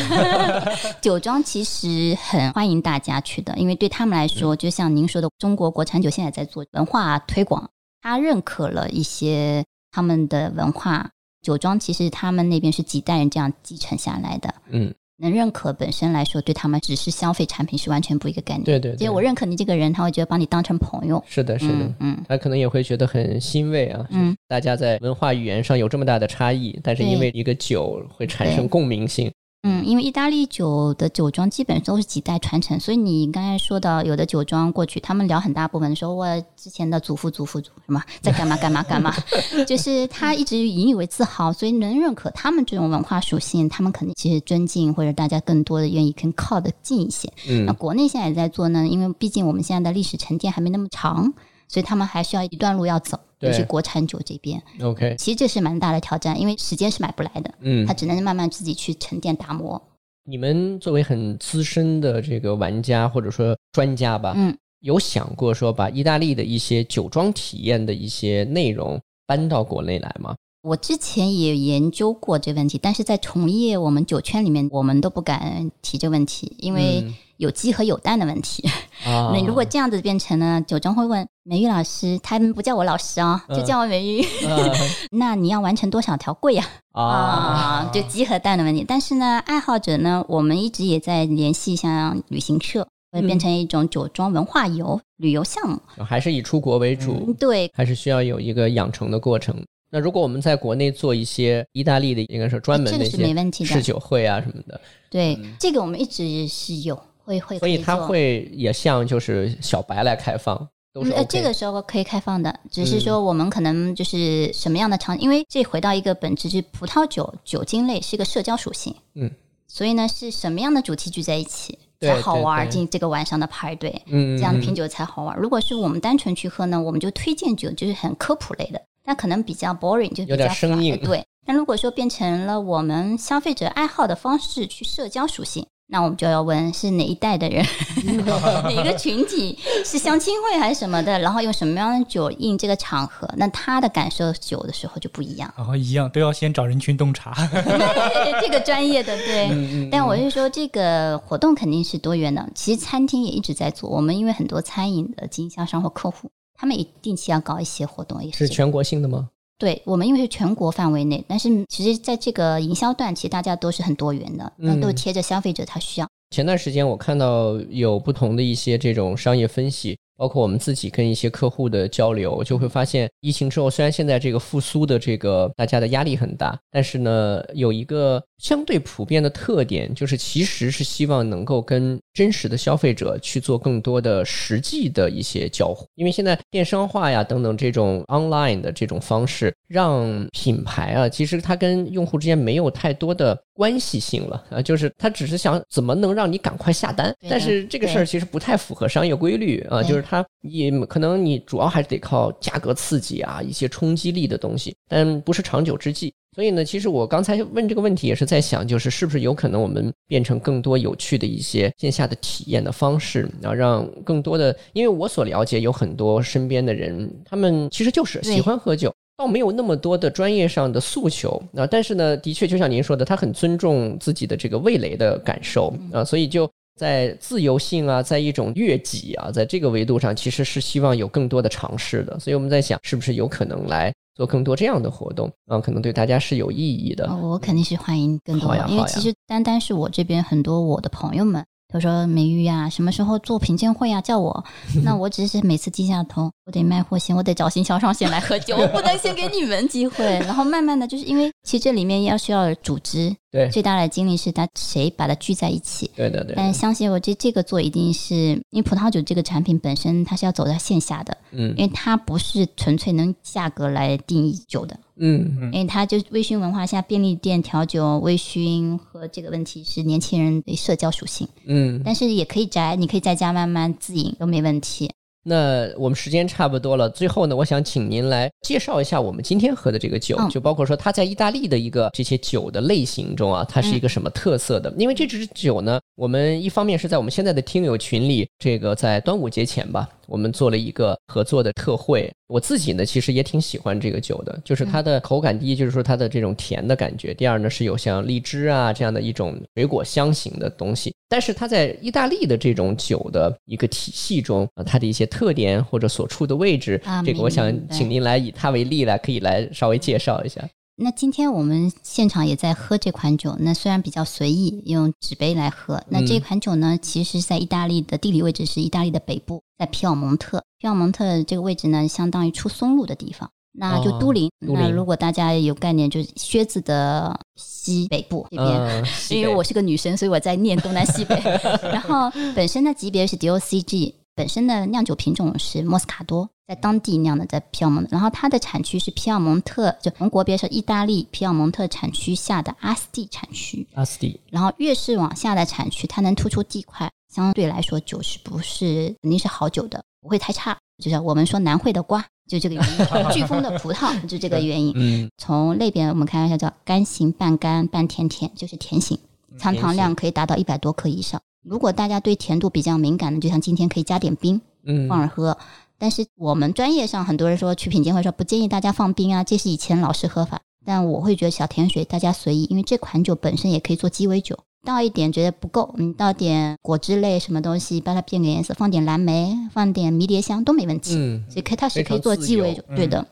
[1.00, 7.70] 酒庄其实很欢迎大家去的，因为对他们来说，就像您说的，中国国产酒现在在做文化推广，
[8.02, 11.08] 他认可了一些他们的文化。
[11.40, 18.64] 酒庄其实他们那边是几代人这样继承下来的，嗯，能认可本身来说，对他们只是消费产品是完全不一个概念。
[18.64, 21.22] 对对对，其实我认可你这个人，他会觉得把你当成朋友。
[21.28, 21.74] 是的，是的。
[21.74, 29.30] 嗯嗯他可能也会觉得很欣慰啊，嗯，大家在文化语言上有这么大的差异，但是因为一个酒会产生共鸣性，
[29.62, 39.14] 嗯，因为意大利酒的酒庄基本都是几代传承，所以你刚才说到有的酒庄过去，他们聊很大部分说，我之前的祖父、祖父、祖什么在干嘛干嘛干嘛，
[39.68, 47.30] 就是他一直引以为自豪，所以能认可他们这种文化属性，他们肯定其实尊敬或者大家更多的愿意跟靠得近一些。
[47.66, 51.34] 那嗯国内现在也在做呢，因为毕竟我们现在的历史沉淀还没那么长，
[51.68, 59.80] 所以他们还需要一段路要走，尤其国产酒这边，，OK，其实这是蛮大的挑战，因为时间是买不来的，嗯他，只能慢慢自己去沉淀打磨。
[60.24, 64.56] 你们作为很资深的这个玩家或者说专家吧，嗯。
[64.80, 70.34] 有想过说把意大利的一些酒庄体验的一些内容搬到国内来吗？
[70.62, 78.66] 我之前也研究过这问题，但是在从业我们酒圈里面，我们都不敢提这问题，因为嗯有鸡和有蛋的问题。
[79.04, 84.24] 啊，那如果这样子变成呢酒庄会问美玉老师，他们不叫我老师啊，就嗯叫我美玉，
[85.10, 86.64] 那你要完成多少条柜呀？
[86.92, 87.02] 啊。
[87.04, 88.84] 啊，就集合蛋的问题。
[88.86, 95.80] 但是呢，爱好者呢，我们一直也在联系像旅行社，会变成一种酒庄文化游旅游项目。
[95.96, 99.56] 啊，还是以出国为主，嗯，对，还是需要有一个养成的过程。
[99.92, 103.70] 那如果我们在国内做一些意大利的，应该是专门的一这个是没些问题的。
[103.70, 104.80] 试酒会啊什么的，
[105.10, 106.96] 对，这个我们一直是有
[107.38, 110.56] 会会，所以它可做会也向就是小白来开放，
[110.92, 111.24] 都是嗯呃。
[111.26, 119.30] 这个时候可以开放的，只嗯是说我们可能就是什么样的场，因为这回到一个本质，就是葡萄酒酒精类是一个社交属性，嗯，
[119.68, 125.40] 所以呢是什么样的主题聚在一起才好玩进这个晚上的派对，这样的品酒才好玩儿。
[125.40, 131.22] 如果是我们单纯去喝呢，我们就推荐酒，就是很科普类的，那可能比较 boring，就比有点较生硬对。
[131.46, 137.66] 但如果说变成了我们消费者爱好的方式去社交属性，那我们就要问是哪一代的人，
[138.24, 145.52] 哪个群体是相亲会还是什么的，然后用什么样的酒应这个场合，那他的感受酒的时候就不一样。
[145.56, 147.34] 然后一样都要先找人群洞察。
[148.40, 149.48] 这个专业的对。
[149.48, 152.48] 嗯嗯但我是说，这个活动肯定是多元的。
[152.54, 159.28] 其实餐厅也一直在做，我们因为很多餐饮的经销商或客户，他们也定期要搞一些活动，也是是全国性的吗？
[159.60, 166.08] 对我们因为是全国范围内，但是其实在这个营销段，其实大家都是很多元的，那嗯都贴着消费者他需要。
[166.30, 185.86] 前段时间我看到有不同的一些这种商业分析，包括我们自己跟一些客户的交流，就会发现疫情之后，虽然现在这个复苏的这个大家的压力很大，但是呢，有一个相对普遍的特点就是，其实是希望能够跟真实的消费者去做更多的实际的一些交互。
[185.94, 197.14] 因为现在电商化呀等等这种 online 的这种方式，让品牌啊，其实它跟用户之间没有太多的关系性了啊，就是它只是想怎么能让你赶快下单。
[197.28, 206.12] 但是这个事儿其实不太符合商业规律啊，就是它也可能你主要还是得靠价格刺激啊，一些冲击力的东西，但不是长久之计。
[206.34, 221.66] 所以呢，其实我刚才问这个问题也是在想，就是是不是有可能我们变成更多有趣的一些线下的体验的方式，然后让更多的，因为我所了解有很多身边的人，他们其实就是喜欢喝酒，倒没有那么多的专业上的诉求啊。
[221.66, 232.16] 但是呢，的确就像您说的，他很尊重自己的这个味蕾的感受啊，所以就在自由性啊，在一种悦己啊，在这个维度上，其实是希望有更多的尝试的。
[232.20, 233.92] 所以我们在想，是不是有可能来。
[234.20, 237.10] 做更多这样的活动嗯，可能对大家是有意义的。
[237.22, 241.42] 我肯定是欢迎更多，因为其实单单是我这边很多我的朋友们，
[241.72, 244.44] 他说美玉呀，什么时候做品鉴会啊，叫我。
[244.84, 250.04] 那我只是每次低下头，我得卖货先，我得找经销商先来喝酒，我不能先给你们机会。
[250.20, 253.14] 然后慢慢的就是因为其实这里面要需要组织。
[253.32, 255.88] 对，最大的精力是他谁把它聚在一起。
[255.94, 256.34] 对的，对。
[256.34, 258.14] 但相信我，这这个做一定是
[258.50, 274.90] 因为葡萄酒这个产品本身它是要走在线下的，嗯，因为它不是纯粹能价格来定义酒的，嗯嗯，因为它就微醺文化下便利店调酒微醺和这个问题是年轻人的社交属性，嗯，但是也可以宅，你可以在家慢慢自饮都没问题。
[275.22, 284.72] 那我们时间差不多了，最后呢，我想请您来介绍一下我们今天喝的这个酒，就包括说它在意大利的一个这些酒的类型中啊，它是一个什么特色的？
[284.78, 289.86] 因为这支酒呢，我们一方面是在我们现在的听友群里，这个在端午节前吧。
[290.10, 310.42] 我们做了一个合作的特惠，我自己呢其实也挺喜欢这个酒的，就是它的口感，第一就是说它的这种甜的感觉，第二呢是有像荔枝啊这样的一种水果香型的东西，但是它在意大利的这种酒的一个体系中啊，它的一些特点或者所处的位置，这个我想请您来以它为例来，可以来稍微介绍一下。
[310.82, 315.78] 那今天我们现场也在喝这款酒，那虽然比较随意，用纸杯来喝。
[315.88, 320.42] 那这款酒呢，其实在意大利的地理位置是意大利的北部，在皮奥蒙特。
[320.58, 324.30] 皮奥蒙特这个位置呢，相当于出松露的地方，那就都灵。
[324.38, 328.84] 那如果大家有概念，就是靴子的西北部这边。
[329.12, 331.14] 因为我是个女生，所以我在念东南西北。
[331.70, 333.92] 然后本身的级别是 DOCG。
[334.16, 343.64] 本身的酿酒品种是莫斯卡多，在当地酿的，在皮尔蒙特，然后它的产区是皮尔蒙特，就从国别是意大利皮尔蒙特产区下的阿斯蒂产区。
[343.74, 350.58] 阿斯蒂，然后越是往下的产区，它能突出地块，相对来说酒是不是肯定是好酒的，不会太差。
[350.82, 352.78] 就是我们说南汇的瓜，就这个原因；
[353.14, 354.72] 飓风的葡萄，就这个原因。
[354.74, 358.98] 嗯，从那边我们开玩笑叫干型半干半甜甜，就是甜型，
[359.38, 361.20] 残糖量可以达到一百多克以上。
[361.44, 365.38] 如果大家对甜度比较敏感的，就像今天可以加点冰，嗯，放着喝。
[365.80, 370.40] 但是我们专业上很多人说去品鉴会说不建议大家放冰啊，这是以前老式喝法。
[370.62, 380.94] 但我会觉得小甜水大家随意，因为这款酒本身也可以做鸡尾酒，倒一点觉得不够，你倒点果汁类什么东西，把它变个颜色，放点蓝莓，放点迷迭香都没问题。
[380.96, 383.00] 嗯，所以可它是可以做鸡尾酒，对的。
[383.00, 383.06] 嗯，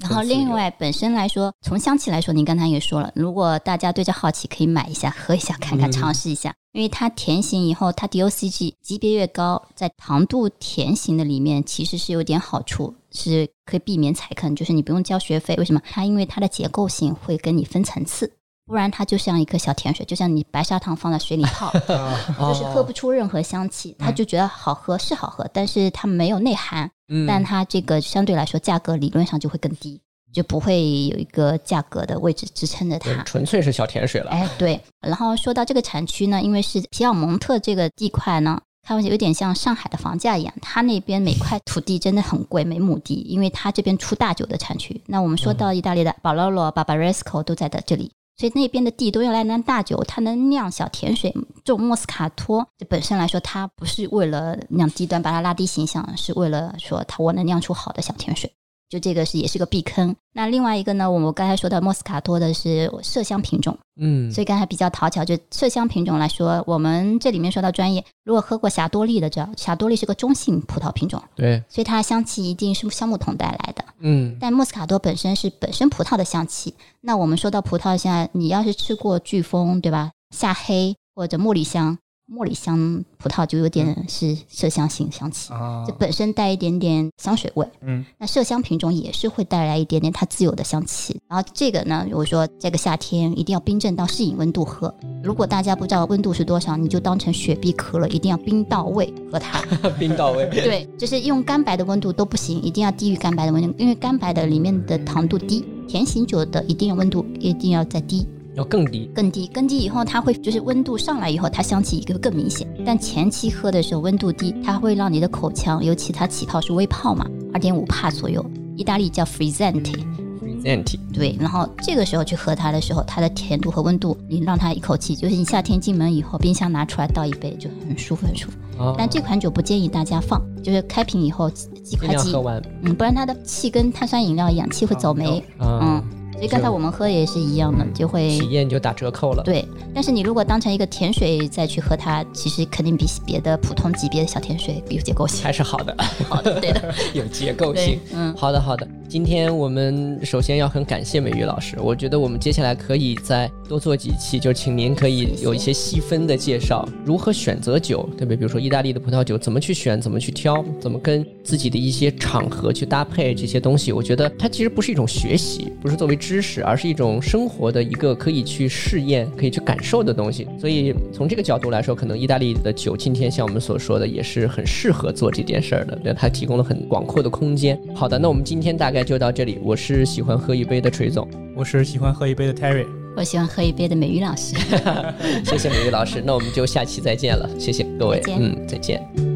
[0.00, 15.56] 然后另外本身来说，从香气来说，您刚才也说了，如果大家对这好奇，可以买一下喝一下看看，尝试一下，因为它甜型以后，它 DOCG 级别越高，在糖度甜型的里面其实是有点好处，是可以避免踩坑，就是你不用交学费。
[15.56, 15.80] 为什么？
[15.90, 18.30] 它因为它的结构性会跟你分层次，
[18.66, 21.72] 不然它就像一颗小甜水，就像你白砂糖放在水里泡，
[22.38, 26.90] 就是喝不出任何香气，他就觉得好喝是好喝，但是它没有内涵。
[27.28, 30.00] 但它这个相对来说价格理论上就会更低，
[30.32, 34.30] 就不会有一个价格的位置支撑着它，纯粹是小甜水了。
[34.32, 34.80] 哎，对。
[35.00, 45.00] 然后说到这个产区呢，因为是皮尔蒙特这个地块呢，开玩笑有点像上海的房价一样，它那边每块土地真的很贵，每亩地，因为它这边出大酒的产区。
[45.06, 48.10] 那我们说到意大利的巴罗罗、巴巴雷斯科都在的这里。
[48.36, 51.34] 所以那边的地都用来酿大酒，它能酿小甜水，
[51.64, 58.52] 种莫斯卡托，这本身来说，它不是为了酿低端把它拉低形象，是为了说它我能酿出好的小甜水。
[58.88, 60.14] 就这个是也是个避坑。
[60.32, 65.24] 那另外一个呢，我们刚才说到莫斯卡托的是麝香品种，嗯，所以刚才比较讨巧。
[65.24, 74.36] 就麝香品种来说，我们这里面说到专业，如果喝过霞多丽的，知道霞多丽是个中性葡萄品种，对，所以它香气一定是橡木桶带来的，嗯。
[74.38, 76.74] 但莫斯卡托本身是本身葡萄的香气。
[77.00, 80.10] 那我们说到葡萄，现在你要是吃过飓风，对吧？
[80.34, 81.96] 夏黑或者茉莉香，
[82.28, 87.64] 茉莉香葡萄就有点是麝香型香气，啊这本身带一点点香水味。
[87.82, 91.20] 嗯，那麝香品种也是会带来一点点它自有的香气。
[91.28, 94.92] 然后这个呢，我说这个夏天一定要冰镇到适应温度喝。
[95.22, 99.62] 如果大家不知道温度是多少，你就当成雪碧可乐，一定要冰到位喝它。
[99.96, 100.46] 冰到位。
[100.46, 108.26] 对，就是用干白的温度都不行，一定要低于干白的温度，因为干白的里面的糖度低，甜型酒的一定要温度一定要再低。
[108.56, 112.66] 要更低，更低，更低以后，它会就是温度上来以后，它香气会更明显。
[112.84, 118.44] 但前期喝的时候温度低，它会让你的口腔，尤其它起泡是微泡嘛，二点五帕左右，
[118.74, 121.36] 意大利叫 frizzante，present 对。
[121.38, 128.82] 然后这个时候去喝它的时候，它的甜度和温度，你让它一口气，就是你夏天进门以后，冰箱拿出来倒一杯就很舒服很舒服。
[128.82, 135.42] 啊，但这款酒不建议大家放，就是开瓶以后几几尽块几量喝完嗯，不然它的气跟碳酸饮料一样，气会走霉。
[135.58, 136.04] 啊嗯，，
[136.36, 139.42] 所以刚才我们喝也是一样的，就会体验就打折扣了。
[139.42, 139.64] 对，
[139.94, 145.42] 但是你如果当成一个甜水再去喝它，其实肯定比别的普通级别的小甜水有结构性。
[145.42, 145.96] 还是好的，
[146.28, 148.86] 好的，对的， 有结构性。，嗯，好的，好的。
[149.08, 158.36] 今天我们首先要很感谢美玉老师，我觉得我们接下来可以再多做几期，就请您可以有一些细分的介绍，如何选择酒，对不对？
[158.36, 163.92] 比如说意大利的葡萄酒，怎么去选，怎么去挑，怎么跟自己的一些场合去搭配这些东西。
[163.92, 170.44] 我觉得它其实不是一种学习，不是作为知识，而是一种生活的一个可以去试验、可以去感受的东西。
[170.58, 177.80] 所以从这个角度来说，可能意大利的酒今天像我们所说的，也是很适合做这件事儿的，对，它提供了很广阔的空间。
[177.94, 179.60] 好的，那我们今天大概就到这里。
[179.62, 182.86] 我是喜欢喝一杯的锤总，我是喜欢喝一杯的 Terry。
[183.16, 184.56] 我喜欢喝一杯的美玉老师。
[185.46, 189.35] 谢谢美玉老师，那我们就下期再见了，谢谢各位，嗯，再见。